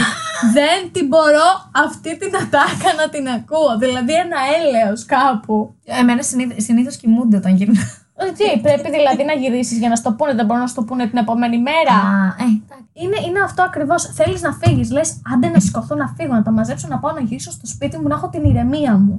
Δεν 0.58 0.80
την 0.94 1.06
μπορώ 1.08 1.50
αυτή 1.86 2.12
την 2.22 2.32
ατάκα 2.42 2.90
να 3.00 3.06
την 3.14 3.26
ακούω. 3.38 3.72
Δηλαδή 3.84 4.14
ένα 4.26 4.40
έλεος 4.58 5.06
κάπου. 5.06 5.76
Εμένα 6.00 6.22
συνήθω 6.22 6.56
συνήθως 6.68 6.96
κοιμούνται 7.02 7.38
όταν 7.38 7.56
γυρνάω. 7.56 8.00
Ε, 8.22 8.32
Τι, 8.38 8.60
πρέπει 8.66 8.90
δηλαδή 8.98 9.24
να 9.24 9.34
γυρίσεις 9.34 9.78
για 9.78 9.90
να 9.90 9.96
στο 9.96 10.12
πούνε, 10.18 10.34
δεν 10.34 10.46
μπορούν 10.46 10.62
να 10.62 10.68
στο 10.76 10.84
πούνε 10.84 11.08
την 11.08 11.18
επόμενη 11.18 11.58
μέρα. 11.70 11.96
Α, 12.12 12.26
ε, 12.44 12.48
εντάξει. 12.64 12.90
Είναι, 12.94 13.18
είναι 13.28 13.42
αυτό 13.48 13.62
ακριβώς. 13.64 14.02
Θέλεις 14.18 14.42
να 14.42 14.52
φύγεις. 14.62 14.92
Λες, 14.92 15.22
άντε 15.34 15.48
να 15.48 15.60
σηκωθώ 15.60 15.96
να 15.96 16.08
φύγω, 16.18 16.34
να 16.34 16.44
τα 16.44 16.52
μαζέψω, 16.52 16.88
να 16.88 17.00
πάω 17.00 17.12
να 17.14 17.22
γυρίσω 17.22 17.52
στο 17.52 17.66
σπίτι 17.66 17.98
μου, 17.98 18.08
να 18.08 18.16
έχω 18.16 18.30
την 18.30 18.44
ηρεμία 18.44 18.94
μου. 18.98 19.16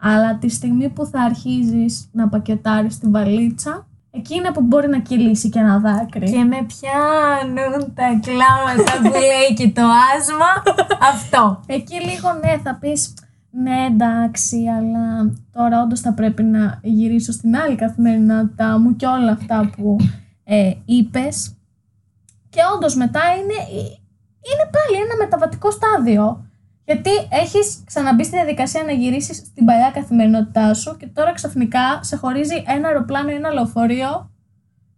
Αλλά 0.00 0.36
τη 0.38 0.48
στιγμή 0.48 0.88
που 0.88 1.06
θα 1.06 1.20
αρχίζεις 1.20 2.08
να 2.12 2.28
πακετάρεις 2.28 2.98
την 2.98 3.12
βαλίτσα, 3.12 3.86
εκεί 4.10 4.34
είναι 4.34 4.50
που 4.50 4.60
μπορεί 4.60 4.88
να 4.88 4.98
κυλήσει 4.98 5.48
και 5.48 5.58
ένα 5.58 5.78
δάκρυ. 5.78 6.30
Και 6.30 6.44
με 6.44 6.66
πιάνουν 6.66 7.94
τα 7.94 8.20
κλάματα 8.22 8.92
που 9.02 9.18
λέει 9.18 9.54
και 9.56 9.68
το 9.68 9.82
άσμα. 10.16 10.76
Αυτό. 11.12 11.60
Εκεί 11.66 11.94
λίγο 11.94 12.32
ναι, 12.32 12.60
θα 12.62 12.74
πεις 12.74 13.14
ναι, 13.56 13.86
εντάξει, 13.86 14.66
αλλά 14.76 15.32
τώρα 15.52 15.82
όντως 15.82 16.00
θα 16.00 16.12
πρέπει 16.12 16.42
να 16.42 16.80
γυρίσω 16.82 17.32
στην 17.32 17.56
άλλη 17.56 17.76
καθημερινότητά 17.76 18.78
μου 18.78 18.96
και 18.96 19.06
όλα 19.06 19.32
αυτά 19.32 19.70
που 19.76 19.96
ε, 20.44 20.72
είπες. 20.84 21.54
Και 22.48 22.60
όντως 22.74 22.96
μετά 22.96 23.20
είναι, 23.20 23.54
είναι 24.40 24.70
πάλι 24.72 25.02
ένα 25.04 25.16
μεταβατικό 25.18 25.70
στάδιο. 25.70 26.43
Γιατί 26.84 27.10
έχεις 27.28 27.82
ξαναμπεί 27.86 28.24
στη 28.24 28.36
διαδικασία 28.36 28.82
να 28.82 28.92
γυρίσεις 28.92 29.36
στην 29.36 29.64
παλιά 29.64 29.90
καθημερινότητά 29.94 30.74
σου 30.74 30.96
και 30.96 31.06
τώρα 31.06 31.32
ξαφνικά 31.32 32.00
σε 32.00 32.16
χωρίζει 32.16 32.62
ένα 32.66 32.88
αεροπλάνο 32.88 33.30
ή 33.30 33.34
ένα 33.34 33.52
λεωφορείο 33.52 34.30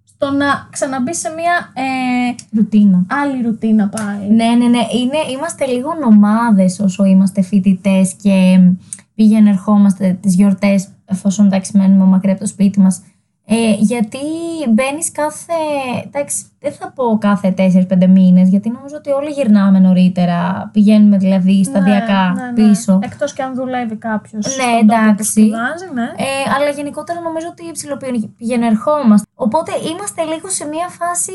στο 0.05 0.31
να 0.31 0.69
ξαναμπεί 0.71 1.14
σε 1.14 1.28
μια 1.28 1.73
ε, 1.75 2.57
Ρουτίνα. 2.57 3.07
άλλη 3.09 3.43
ρουτίνα 3.43 3.88
πάλι. 3.88 4.31
Ναι, 4.35 4.45
ναι, 4.45 4.66
ναι. 4.66 4.78
Είναι, 4.78 5.19
είμαστε 5.33 5.66
λίγο 5.66 5.95
νομάδες 5.95 6.81
όσο 6.81 7.05
είμαστε 7.05 7.43
φοιτητές 7.43 8.14
και 8.23 8.59
πήγαινε 9.14 9.50
ερχόμαστε 9.50 10.19
τις 10.21 10.35
γιορτές 10.35 10.88
εφόσον 11.05 11.47
εντάξει 11.47 11.76
μένουμε 11.76 12.05
μακριά 12.05 12.33
από 12.33 12.40
το 12.40 12.47
σπίτι 12.47 12.81
μας. 12.81 13.02
Ε, 13.49 13.73
γιατί 13.79 14.19
μπαίνει 14.69 15.05
κάθε. 15.12 15.53
Εντάξει, 16.07 16.45
δεν 16.61 16.73
θα 16.73 16.93
πω 16.93 17.19
κάθε 17.21 17.55
4-5 17.57 18.07
μήνε, 18.09 18.43
γιατί 18.43 18.71
νομίζω 18.71 18.97
ότι 18.97 19.11
όλοι 19.11 19.31
γυρνάμε 19.31 19.79
νωρίτερα. 19.79 20.71
Πηγαίνουμε 20.73 21.17
δηλαδή 21.17 21.65
σταδιακά 21.65 22.33
ναι, 22.37 22.43
ναι, 22.43 22.50
ναι. 22.62 22.69
πίσω. 22.69 22.99
Εκτός 23.03 23.33
και 23.33 23.43
αν 23.43 23.55
δουλεύει 23.55 23.97
κάποιο. 23.97 24.38
Ναι, 24.57 24.79
εντάξει. 24.81 25.41
ναι. 25.95 26.03
Ε, 26.03 26.50
αλλά 26.57 26.71
γενικότερα 26.71 27.21
νομίζω 27.21 27.47
ότι 27.50 27.71
ψηλοπηγαινερχόμαστε. 27.73 29.26
Οπότε 29.35 29.73
είμαστε 29.91 30.23
λίγο 30.23 30.49
σε 30.49 30.65
μια 30.67 30.88
φάση 30.88 31.33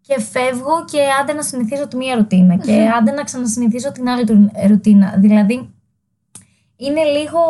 και 0.00 0.20
φεύγω 0.20 0.84
και 0.90 0.98
άντε 1.20 1.32
να 1.32 1.42
συνηθίσω 1.42 1.88
τη 1.88 1.96
μία 1.96 2.14
ρουτίνα 2.14 2.56
και 2.56 2.88
άντε 2.98 3.10
να 3.10 3.22
ξανασυνηθίσω 3.22 3.92
την 3.92 4.08
άλλη 4.08 4.24
του- 4.24 4.50
ρουτίνα. 4.68 5.14
Δηλαδή 5.18 5.70
είναι 6.76 7.02
λίγο 7.04 7.40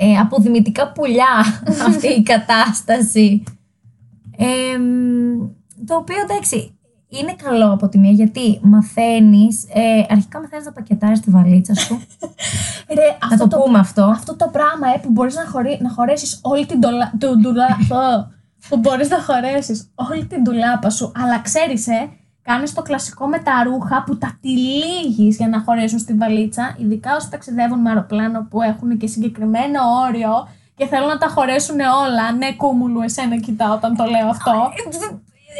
ε, 0.00 0.16
αποδημητικά 0.16 0.92
πουλιά 0.92 1.60
αυτή 1.88 2.06
η 2.06 2.22
κατάσταση. 2.22 3.42
Ε, 4.36 4.78
μ, 4.78 5.48
το 5.86 5.96
οποίο 5.96 6.16
εντάξει 6.20 6.78
είναι 7.08 7.34
καλό 7.34 7.72
από 7.72 7.88
τη 7.88 7.98
μία 7.98 8.10
γιατί 8.10 8.58
μαθαίνεις, 8.62 9.64
ε, 9.64 10.06
αρχικά 10.08 10.40
μαθαίνεις 10.40 10.64
να 10.64 10.72
πακετάρεις 10.72 11.20
τη 11.20 11.30
βαλίτσα 11.30 11.74
σου. 11.74 12.00
Ρε, 12.96 13.16
να 13.20 13.34
αυτό 13.34 13.48
το, 13.48 13.58
πούμε 13.58 13.78
αυτό. 13.78 14.02
αυτό 14.02 14.36
το 14.36 14.48
πράγμα 14.52 14.86
ε, 14.94 14.98
που 14.98 15.10
μπορείς 15.10 15.34
να, 15.34 15.46
χωρί, 15.46 15.78
να 15.80 15.90
χωρέσεις 15.90 16.38
όλη 16.42 16.66
την 16.66 16.78
ντολα, 16.78 17.12
του, 17.18 17.38
ντουλα, 17.40 17.66
πω, 17.88 17.96
που 18.68 18.76
μπορείς 18.76 19.08
να 19.08 19.22
χωρέσεις 19.22 19.90
όλη 19.94 20.24
την 20.24 20.42
ντουλάπα 20.42 20.90
σου 20.90 21.12
αλλά 21.16 21.40
ξέρεις 21.40 21.86
ε, 21.86 22.08
κάνεις 22.48 22.74
το 22.74 22.82
κλασικό 22.82 23.26
με 23.26 23.38
τα 23.38 23.62
ρούχα 23.66 24.02
που 24.06 24.18
τα 24.18 24.38
τυλίγεις 24.42 25.36
για 25.36 25.48
να 25.48 25.58
χωρέσουν 25.64 25.98
στη 25.98 26.12
βαλίτσα 26.12 26.76
ειδικά 26.78 27.10
όσοι 27.16 27.30
ταξιδεύουν 27.30 27.80
με 27.80 27.88
αεροπλάνο 27.90 28.46
που 28.50 28.62
έχουν 28.62 28.98
και 29.00 29.06
συγκεκριμένο 29.06 29.80
όριο 30.06 30.32
και 30.78 30.86
θέλουν 30.86 31.08
να 31.08 31.18
τα 31.18 31.28
χωρέσουν 31.34 31.78
όλα. 32.04 32.32
Ναι, 32.40 32.48
κούμουλου, 32.62 33.00
εσένα 33.08 33.36
κοιτάω 33.46 33.74
όταν 33.74 33.96
το 33.96 34.04
λέω 34.04 34.28
αυτό. 34.36 34.54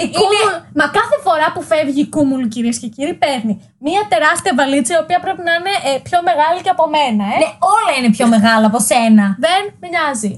Η 0.05 0.09
κούμουλ, 0.19 0.55
μα 0.79 0.87
κάθε 0.99 1.17
φορά 1.27 1.47
που 1.55 1.63
φεύγει 1.71 2.01
η 2.01 2.09
κούμουλου, 2.15 2.49
κυρίες 2.55 2.79
και 2.83 2.89
κύριοι, 2.95 3.15
παίρνει 3.25 3.55
μία 3.87 4.03
τεράστια 4.13 4.53
βαλίτσα 4.59 4.93
η 4.99 5.01
οποία 5.05 5.19
πρέπει 5.25 5.43
να 5.49 5.53
είναι 5.59 5.75
ε, 5.89 5.91
πιο 6.09 6.19
μεγάλη 6.29 6.59
και 6.65 6.73
από 6.77 6.85
μένα. 6.97 7.25
Ε. 7.35 7.39
Ναι, 7.43 7.51
όλα 7.75 7.93
είναι 7.99 8.11
πιο 8.17 8.27
μεγάλα 8.35 8.67
από 8.71 8.81
σένα. 8.91 9.25
Δεν 9.47 9.63
με 9.81 9.87
νοιάζει. 9.93 10.33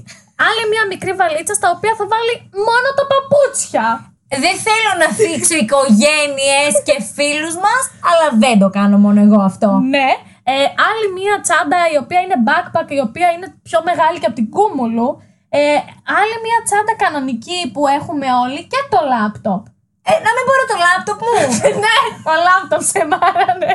Άλλη 0.47 0.63
μία 0.71 0.83
μικρή 0.91 1.11
βαλίτσα 1.21 1.53
στα 1.59 1.67
οποία 1.75 1.93
θα 1.99 2.05
βάλει 2.13 2.33
μόνο 2.67 2.87
τα 2.97 3.03
παπούτσια. 3.11 3.85
Δεν 4.43 4.55
θέλω 4.65 4.91
να 5.01 5.07
θίξω 5.17 5.55
οικογένειες 5.63 6.73
και 6.87 6.95
φίλους 7.15 7.55
μας, 7.65 7.81
αλλά 8.09 8.25
δεν 8.43 8.55
το 8.61 8.67
κάνω 8.77 8.97
μόνο 9.05 9.19
εγώ 9.27 9.39
αυτό. 9.51 9.69
Ναι. 9.95 10.09
Ε, 10.43 10.53
άλλη 10.89 11.07
μία 11.17 11.35
τσάντα 11.45 11.79
η 11.93 11.97
οποία 12.03 12.19
είναι 12.23 12.37
backpack, 12.47 12.87
η 12.99 13.01
οποία 13.07 13.27
είναι 13.35 13.47
πιο 13.67 13.79
μεγάλη 13.89 14.17
και 14.19 14.29
από 14.29 14.37
την 14.41 14.49
κούμουλου. 14.55 15.09
Ε, 15.49 15.77
άλλη 16.19 16.35
μία 16.45 16.59
τσάντα 16.65 16.93
κανονική 17.03 17.59
που 17.73 17.81
έχουμε 17.97 18.27
όλοι 18.43 18.61
και 18.71 18.81
το 18.93 18.99
λάπτοπ. 19.13 19.61
Ε, 20.09 20.13
να 20.25 20.31
μην 20.35 20.43
μπορώ 20.47 20.63
το 20.71 20.77
λάπτοπ 20.85 21.19
μου. 21.25 21.35
ναι, 21.83 21.97
το 22.27 22.33
λάπτοπ 22.47 22.83
σε 22.91 23.01
μάρανε. 23.11 23.71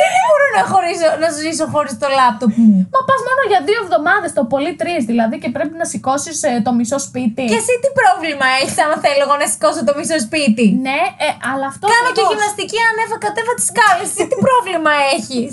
Δεν 0.00 0.10
μπορώ 0.24 0.46
να, 0.56 0.62
χωρίσω, 0.72 1.08
να 1.24 1.28
ζήσω 1.40 1.64
χωρίς 1.74 1.94
το 2.02 2.08
λάπτοπ; 2.18 2.50
Μου. 2.60 2.76
Μα 2.94 3.00
πας 3.08 3.20
μόνο 3.28 3.42
για 3.52 3.60
δύο 3.68 3.78
εβδομάδες, 3.84 4.30
το 4.38 4.42
πολύ 4.52 4.72
τρεις 4.80 5.02
δηλαδή, 5.10 5.36
και 5.42 5.50
πρέπει 5.56 5.74
να 5.82 5.86
σηκώσεις 5.92 6.36
το 6.66 6.70
μισό 6.78 6.98
σπίτι. 7.08 7.44
Και 7.52 7.60
εσύ 7.62 7.74
τι 7.82 7.88
πρόβλημα 8.00 8.46
έχεις 8.60 8.76
άμα 8.84 8.96
θέλω 9.04 9.20
εγώ 9.26 9.34
να 9.42 9.46
σηκώσω 9.52 9.80
το 9.88 9.92
μισό 9.98 10.18
σπίτι; 10.26 10.66
Ναι, 10.86 11.00
ε, 11.26 11.28
αλλά 11.50 11.66
αυτό. 11.72 11.84
Κάνω 11.92 12.00
και 12.04 12.12
ακριβώς. 12.12 12.30
γυμναστική 12.30 12.78
ανέβα 12.90 13.16
κατέβα 13.26 13.52
τις 13.58 13.66
σκάλες. 13.72 14.06
Εσύ 14.12 14.22
τι 14.30 14.36
πρόβλημα 14.46 14.92
έχεις; 15.16 15.52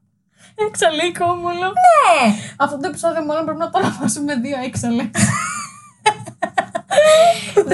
Έξαλλη 0.66 1.06
κόμουλο. 1.20 1.68
ναι. 1.78 2.12
Αυτό 2.64 2.74
το 2.82 2.86
επεισόδιο 2.92 3.22
μόνο 3.28 3.40
πρέπει 3.46 3.62
να 3.64 3.70
το 3.72 3.76
ονομάσουμε 3.82 4.32
δύο 4.44 4.58
έξαλλε. 4.68 5.04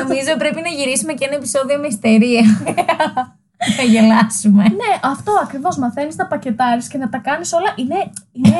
Νομίζω 0.00 0.32
πρέπει 0.42 0.60
να 0.66 0.70
γυρίσουμε 0.78 1.12
και 1.18 1.24
ένα 1.28 1.34
επεισόδιο 1.40 1.76
με 1.82 1.86
ιστερία. 1.94 2.44
Θα 3.76 3.82
γελάσουμε. 3.82 4.62
ναι, 4.62 4.92
αυτό 5.02 5.32
ακριβώς. 5.42 5.76
Μαθαίνεις 5.78 6.16
να 6.16 6.26
πακετάρεις 6.26 6.88
και 6.88 6.98
να 6.98 7.08
τα 7.08 7.18
κάνεις 7.18 7.52
όλα. 7.52 7.72
Είναι, 7.76 8.10
είναι 8.32 8.56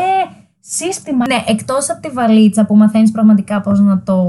σύστημα. 0.61 1.25
Ναι, 1.29 1.45
εκτός 1.47 1.91
από 1.91 2.01
τη 2.01 2.09
βαλίτσα 2.09 2.65
που 2.67 2.77
μαθαίνεις 2.77 3.11
πραγματικά 3.11 3.61
πώς 3.61 3.81
να, 3.81 4.03
το, 4.03 4.25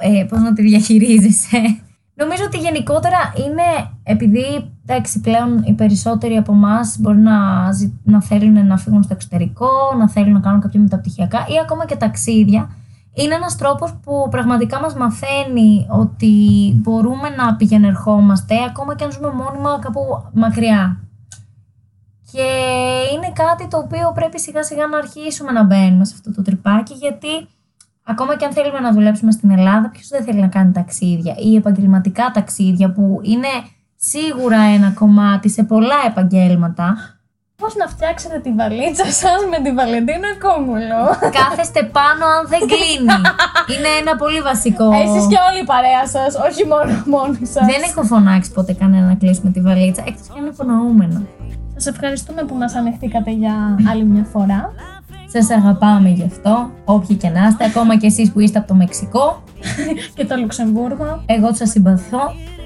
ε, 0.00 0.24
πώς 0.24 0.40
να 0.40 0.52
τη 0.52 0.62
διαχειρίζεσαι. 0.62 1.58
Νομίζω 2.14 2.44
ότι 2.44 2.58
γενικότερα 2.58 3.18
είναι 3.46 3.90
επειδή 4.02 4.70
εντάξει, 4.86 5.20
πλέον 5.20 5.62
οι 5.64 5.72
περισσότεροι 5.72 6.36
από 6.36 6.52
εμάς 6.52 6.96
μπορεί 6.98 7.18
να, 7.18 7.72
ζη- 7.72 7.92
να 8.04 8.22
θέλουν 8.22 8.66
να 8.66 8.76
φύγουν 8.78 9.02
στο 9.02 9.14
εξωτερικό, 9.14 9.68
να 9.98 10.08
θέλουν 10.08 10.32
να 10.32 10.40
κάνουν 10.40 10.60
κάποια 10.60 10.80
μεταπτυχιακά 10.80 11.38
ή 11.38 11.58
ακόμα 11.62 11.86
και 11.86 11.96
ταξίδια. 11.96 12.70
Είναι 13.14 13.34
ένας 13.34 13.56
τρόπος 13.56 13.94
που 14.02 14.28
πραγματικά 14.30 14.80
μας 14.80 14.94
μαθαίνει 14.94 15.86
ότι 15.90 16.34
μπορούμε 16.76 17.28
να 17.28 17.56
πηγαινερχόμαστε 17.56 18.54
ακόμα 18.68 18.94
και 18.94 19.04
αν 19.04 19.12
ζούμε 19.12 19.32
μόνιμα 19.32 19.78
κάπου 19.80 20.00
μακριά. 20.32 21.00
Και 22.32 22.46
είναι 23.14 23.32
κάτι 23.32 23.68
το 23.68 23.78
οποίο 23.78 24.12
πρέπει 24.14 24.40
σιγά 24.40 24.62
σιγά 24.62 24.86
να 24.86 24.98
αρχίσουμε 24.98 25.52
να 25.52 25.64
μπαίνουμε 25.64 26.04
σε 26.04 26.12
αυτό 26.16 26.32
το 26.32 26.42
τρυπάκι 26.42 26.94
γιατί 26.94 27.48
ακόμα 28.04 28.36
και 28.36 28.44
αν 28.44 28.52
θέλουμε 28.52 28.80
να 28.80 28.92
δουλέψουμε 28.92 29.30
στην 29.32 29.50
Ελλάδα, 29.50 29.90
ποιος 29.90 30.08
δεν 30.08 30.24
θέλει 30.24 30.40
να 30.40 30.48
κάνει 30.48 30.72
ταξίδια 30.72 31.34
ή 31.38 31.56
επαγγελματικά 31.56 32.30
ταξίδια 32.34 32.92
που 32.92 33.20
είναι 33.22 33.48
σίγουρα 33.96 34.60
ένα 34.60 34.90
κομμάτι 34.90 35.48
σε 35.48 35.62
πολλά 35.62 35.96
επαγγέλματα. 36.06 36.96
Πώς 37.62 37.74
να 37.74 37.86
φτιάξετε 37.94 38.38
τη 38.44 38.50
βαλίτσα 38.52 39.06
σας 39.22 39.40
με 39.52 39.58
τη 39.64 39.70
Βαλεντίνα 39.78 40.30
Κόμουλο; 40.44 41.00
Κάθεστε 41.38 41.80
πάνω 41.98 42.24
αν 42.36 42.42
δεν 42.52 42.62
κλείνει. 42.72 43.18
Είναι 43.72 43.90
ένα 44.00 44.12
πολύ 44.22 44.40
βασικό. 44.50 44.86
Εσείς 45.04 45.24
και 45.32 45.38
όλη 45.48 45.60
η 45.64 45.68
παρέα 45.72 46.04
σας, 46.14 46.30
όχι 46.48 46.62
μόνο 46.72 46.92
μόνοι 47.14 47.46
σας. 47.54 47.64
Δεν 47.72 47.82
έχω 47.90 48.02
φωνάξει 48.12 48.50
ποτέ 48.52 48.72
κανένα 48.72 49.06
να 49.06 49.14
κλείσουμε 49.14 49.50
τη 49.50 49.60
βαλίτσα, 49.60 50.02
εκτός 50.06 50.26
και 50.26 50.32
αν 50.36 50.38
είναι 50.40 50.52
υπονοούμενο. 50.54 51.18
Σας 51.74 51.86
ευχαριστούμε 51.86 52.42
που 52.48 52.54
μας 52.54 52.74
ανεχτήκατε 52.74 53.30
για 53.30 53.54
άλλη 53.90 54.04
μια 54.04 54.24
φορά. 54.32 54.60
Σας 55.34 55.50
αγαπάμε 55.50 56.08
γι' 56.08 56.28
αυτό, 56.32 56.70
όποιοι 56.84 57.16
και 57.16 57.28
να 57.28 57.46
είστε, 57.46 57.64
ακόμα 57.64 57.96
και 57.96 58.06
εσείς 58.06 58.32
που 58.32 58.40
είστε 58.40 58.58
από 58.58 58.68
το 58.68 58.74
Μεξικό. 58.74 59.42
και 60.16 60.24
το 60.24 60.36
Λουξεμβούργο. 60.36 61.22
Εγώ 61.26 61.54
σας 61.54 61.70
συμπαθώ 61.70 62.24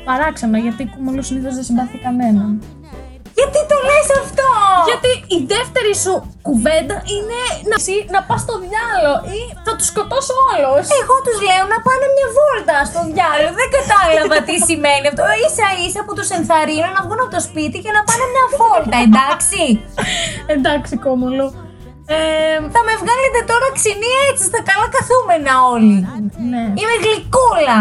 παράξενο 0.08 0.56
γιατί 0.58 0.82
η 0.82 0.90
Κούμουλου 0.96 1.22
συνήθως 1.22 1.54
δεν 1.54 1.64
συμπαθεί 1.64 1.98
κανέναν. 1.98 2.60
Γιατί 3.38 3.60
το 3.70 3.76
λες 3.88 4.08
αυτό! 4.22 4.50
Γιατί 4.90 5.10
η 5.36 5.38
δεύτερη 5.52 5.92
σου 6.04 6.14
κουβέντα 6.48 6.96
είναι 7.14 7.40
να, 7.70 7.76
εσύ 7.80 7.96
να 8.14 8.20
πας 8.28 8.40
στο 8.44 8.54
διάλο 8.64 9.12
ή 9.38 9.40
θα 9.64 9.72
τους 9.76 9.88
σκοτώσω 9.92 10.34
όλους. 10.52 10.84
Εγώ 11.00 11.14
τους 11.24 11.38
λέω 11.48 11.64
να 11.74 11.78
πάνε 11.86 12.06
μια 12.16 12.28
βόλτα 12.36 12.76
στο 12.90 13.00
διάλογο. 13.10 13.50
Δεν 13.60 13.68
κατάλαβα 13.78 14.36
τι 14.48 14.54
σημαίνει 14.68 15.06
αυτό. 15.10 15.24
Ίσα 15.46 15.66
ίσα 15.86 16.00
που 16.06 16.12
τους 16.18 16.28
ενθαρρύνω 16.38 16.88
να 16.96 17.00
βγουν 17.04 17.20
από 17.24 17.32
το 17.36 17.42
σπίτι 17.48 17.76
και 17.84 17.92
να 17.96 18.02
πάνε 18.08 18.24
μια 18.34 18.46
βόλτα, 18.58 18.96
εντάξει; 19.06 19.62
Εντάξει 20.54 20.94
Κούμουλου. 21.04 21.48
Ε, 22.16 22.58
Θα 22.74 22.80
με 22.88 22.94
βγάλετε 23.02 23.40
τώρα 23.50 23.68
ξυνή 23.78 24.12
έτσι 24.30 24.44
στα 24.50 24.60
καλά 24.68 24.86
καθούμενα 24.96 25.52
όλοι. 25.74 25.96
ναι. 26.50 26.62
Είμαι 26.78 26.96
γλυκούλα. 27.02 27.78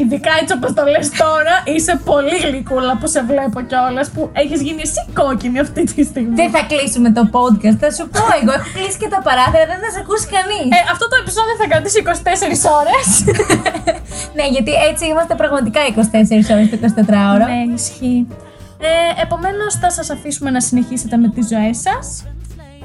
Ειδικά 0.00 0.32
έτσι 0.40 0.52
όπως 0.58 0.70
το 0.78 0.84
λες 0.92 1.06
τώρα, 1.24 1.54
είσαι 1.74 1.94
πολύ 2.10 2.36
γλυκούλα 2.44 2.94
που 3.00 3.06
σε 3.14 3.20
βλέπω 3.30 3.58
κιόλας 3.70 4.08
που 4.14 4.30
έχεις 4.42 4.58
γίνει 4.66 4.82
εσύ 4.88 5.00
κόκκινη 5.20 5.58
αυτή 5.66 5.82
τη 5.92 6.02
στιγμή. 6.10 6.34
Δεν 6.40 6.50
θα 6.54 6.62
κλείσουμε 6.70 7.08
το 7.18 7.22
podcast, 7.36 7.76
θα 7.84 7.90
σου 7.96 8.04
πω 8.14 8.22
εγώ. 8.40 8.52
Έχω 8.58 8.68
κλείσει 8.76 8.98
και 9.02 9.10
τα 9.14 9.20
παράθυρα, 9.26 9.64
δεν 9.72 9.78
θα 9.84 9.88
σε 9.94 9.98
ακούσει 10.04 10.26
κανείς. 10.36 10.68
Ε, 10.76 10.80
αυτό 10.94 11.04
το 11.10 11.16
επεισόδιο 11.22 11.54
θα 11.60 11.66
κρατήσει 11.70 11.98
24 12.06 12.78
ώρες. 12.80 13.06
ναι, 14.36 14.46
γιατί 14.54 14.72
έτσι 14.90 15.04
είμαστε 15.12 15.34
πραγματικά 15.42 15.80
24 15.86 16.54
ώρες 16.54 16.66
το 16.72 16.76
24ωρο. 16.86 17.46
ναι, 17.52 17.60
ισχύει. 17.78 18.20
Ε, 18.90 19.22
επομένως 19.24 19.74
θα 19.74 19.90
σας 19.90 20.10
αφήσουμε 20.10 20.50
να 20.50 20.60
συνεχίσετε 20.60 21.16
με 21.16 21.28
τις 21.28 21.46
ζωές 21.52 21.76
σας. 21.86 22.06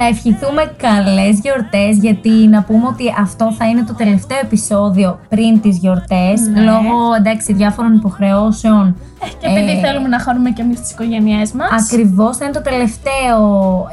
Θα 0.01 0.07
ευχηθούμε 0.07 0.73
καλές 0.77 1.39
γιορτές 1.39 1.97
γιατί 1.97 2.29
να 2.29 2.63
πούμε 2.63 2.87
ότι 2.87 3.03
αυτό 3.19 3.53
θα 3.57 3.65
είναι 3.69 3.83
το 3.83 3.93
τελευταίο 3.95 4.39
επεισόδιο 4.39 5.19
πριν 5.29 5.61
τις 5.61 5.77
γιορτές 5.77 6.41
Ναι. 6.53 6.61
λόγω 6.61 7.13
εντάξει 7.17 7.53
διάφορων 7.53 7.93
υποχρεώσεων. 7.93 8.95
Και 9.39 9.47
επειδή 9.47 9.71
Ε, 9.71 9.79
θέλουμε 9.79 10.07
να 10.07 10.19
χαρούμε 10.19 10.49
και 10.49 10.61
εμείς 10.61 10.79
τις 10.81 10.91
οικογένειές 10.91 11.51
μας. 11.51 11.91
Ακριβώς 11.91 12.37
θα 12.37 12.45
είναι 12.45 12.53
το 12.53 12.61
τελευταίο 12.61 13.41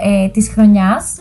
ε, 0.03 0.29
της 0.29 0.49
χρονιάς. 0.55 1.15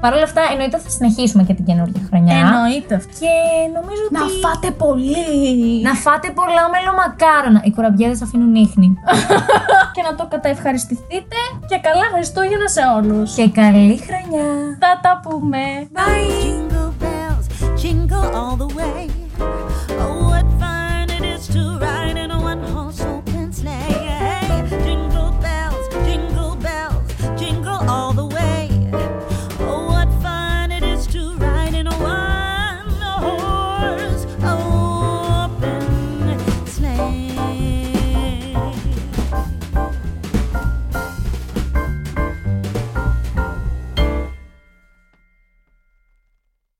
Παρ' 0.00 0.12
όλα 0.12 0.22
αυτά, 0.22 0.42
εννοείται 0.52 0.78
θα 0.78 0.90
συνεχίσουμε 0.90 1.42
και 1.42 1.54
την 1.54 1.64
καινούργια 1.64 2.00
χρονιά. 2.08 2.36
Εννοείται 2.36 2.94
αυτό. 2.94 3.12
Και 3.20 3.34
νομίζω 3.76 4.02
ότι. 4.08 4.14
Να 4.18 4.24
φάτε 4.42 4.70
πολύ! 4.70 5.82
Να 5.82 5.94
φάτε 6.04 6.28
πολλά 6.38 6.64
μελομακάρονα. 6.74 7.60
Οι 7.64 7.70
κουραμπιέδες 7.74 8.22
αφήνουν 8.22 8.54
ίχνη. 8.54 8.88
και 9.94 10.02
να 10.08 10.14
το 10.14 10.26
καταευχαριστηθείτε. 10.30 11.38
Και 11.70 11.78
καλά 11.86 12.06
Χριστούγεννα 12.14 12.68
σε 12.68 12.82
όλους. 12.96 13.34
Και 13.34 13.48
καλή 13.48 13.96
χρονιά. 14.06 14.48
Θα 14.82 14.90
τα 15.02 15.20
πούμε. 15.22 15.62
Bye. 15.96 16.50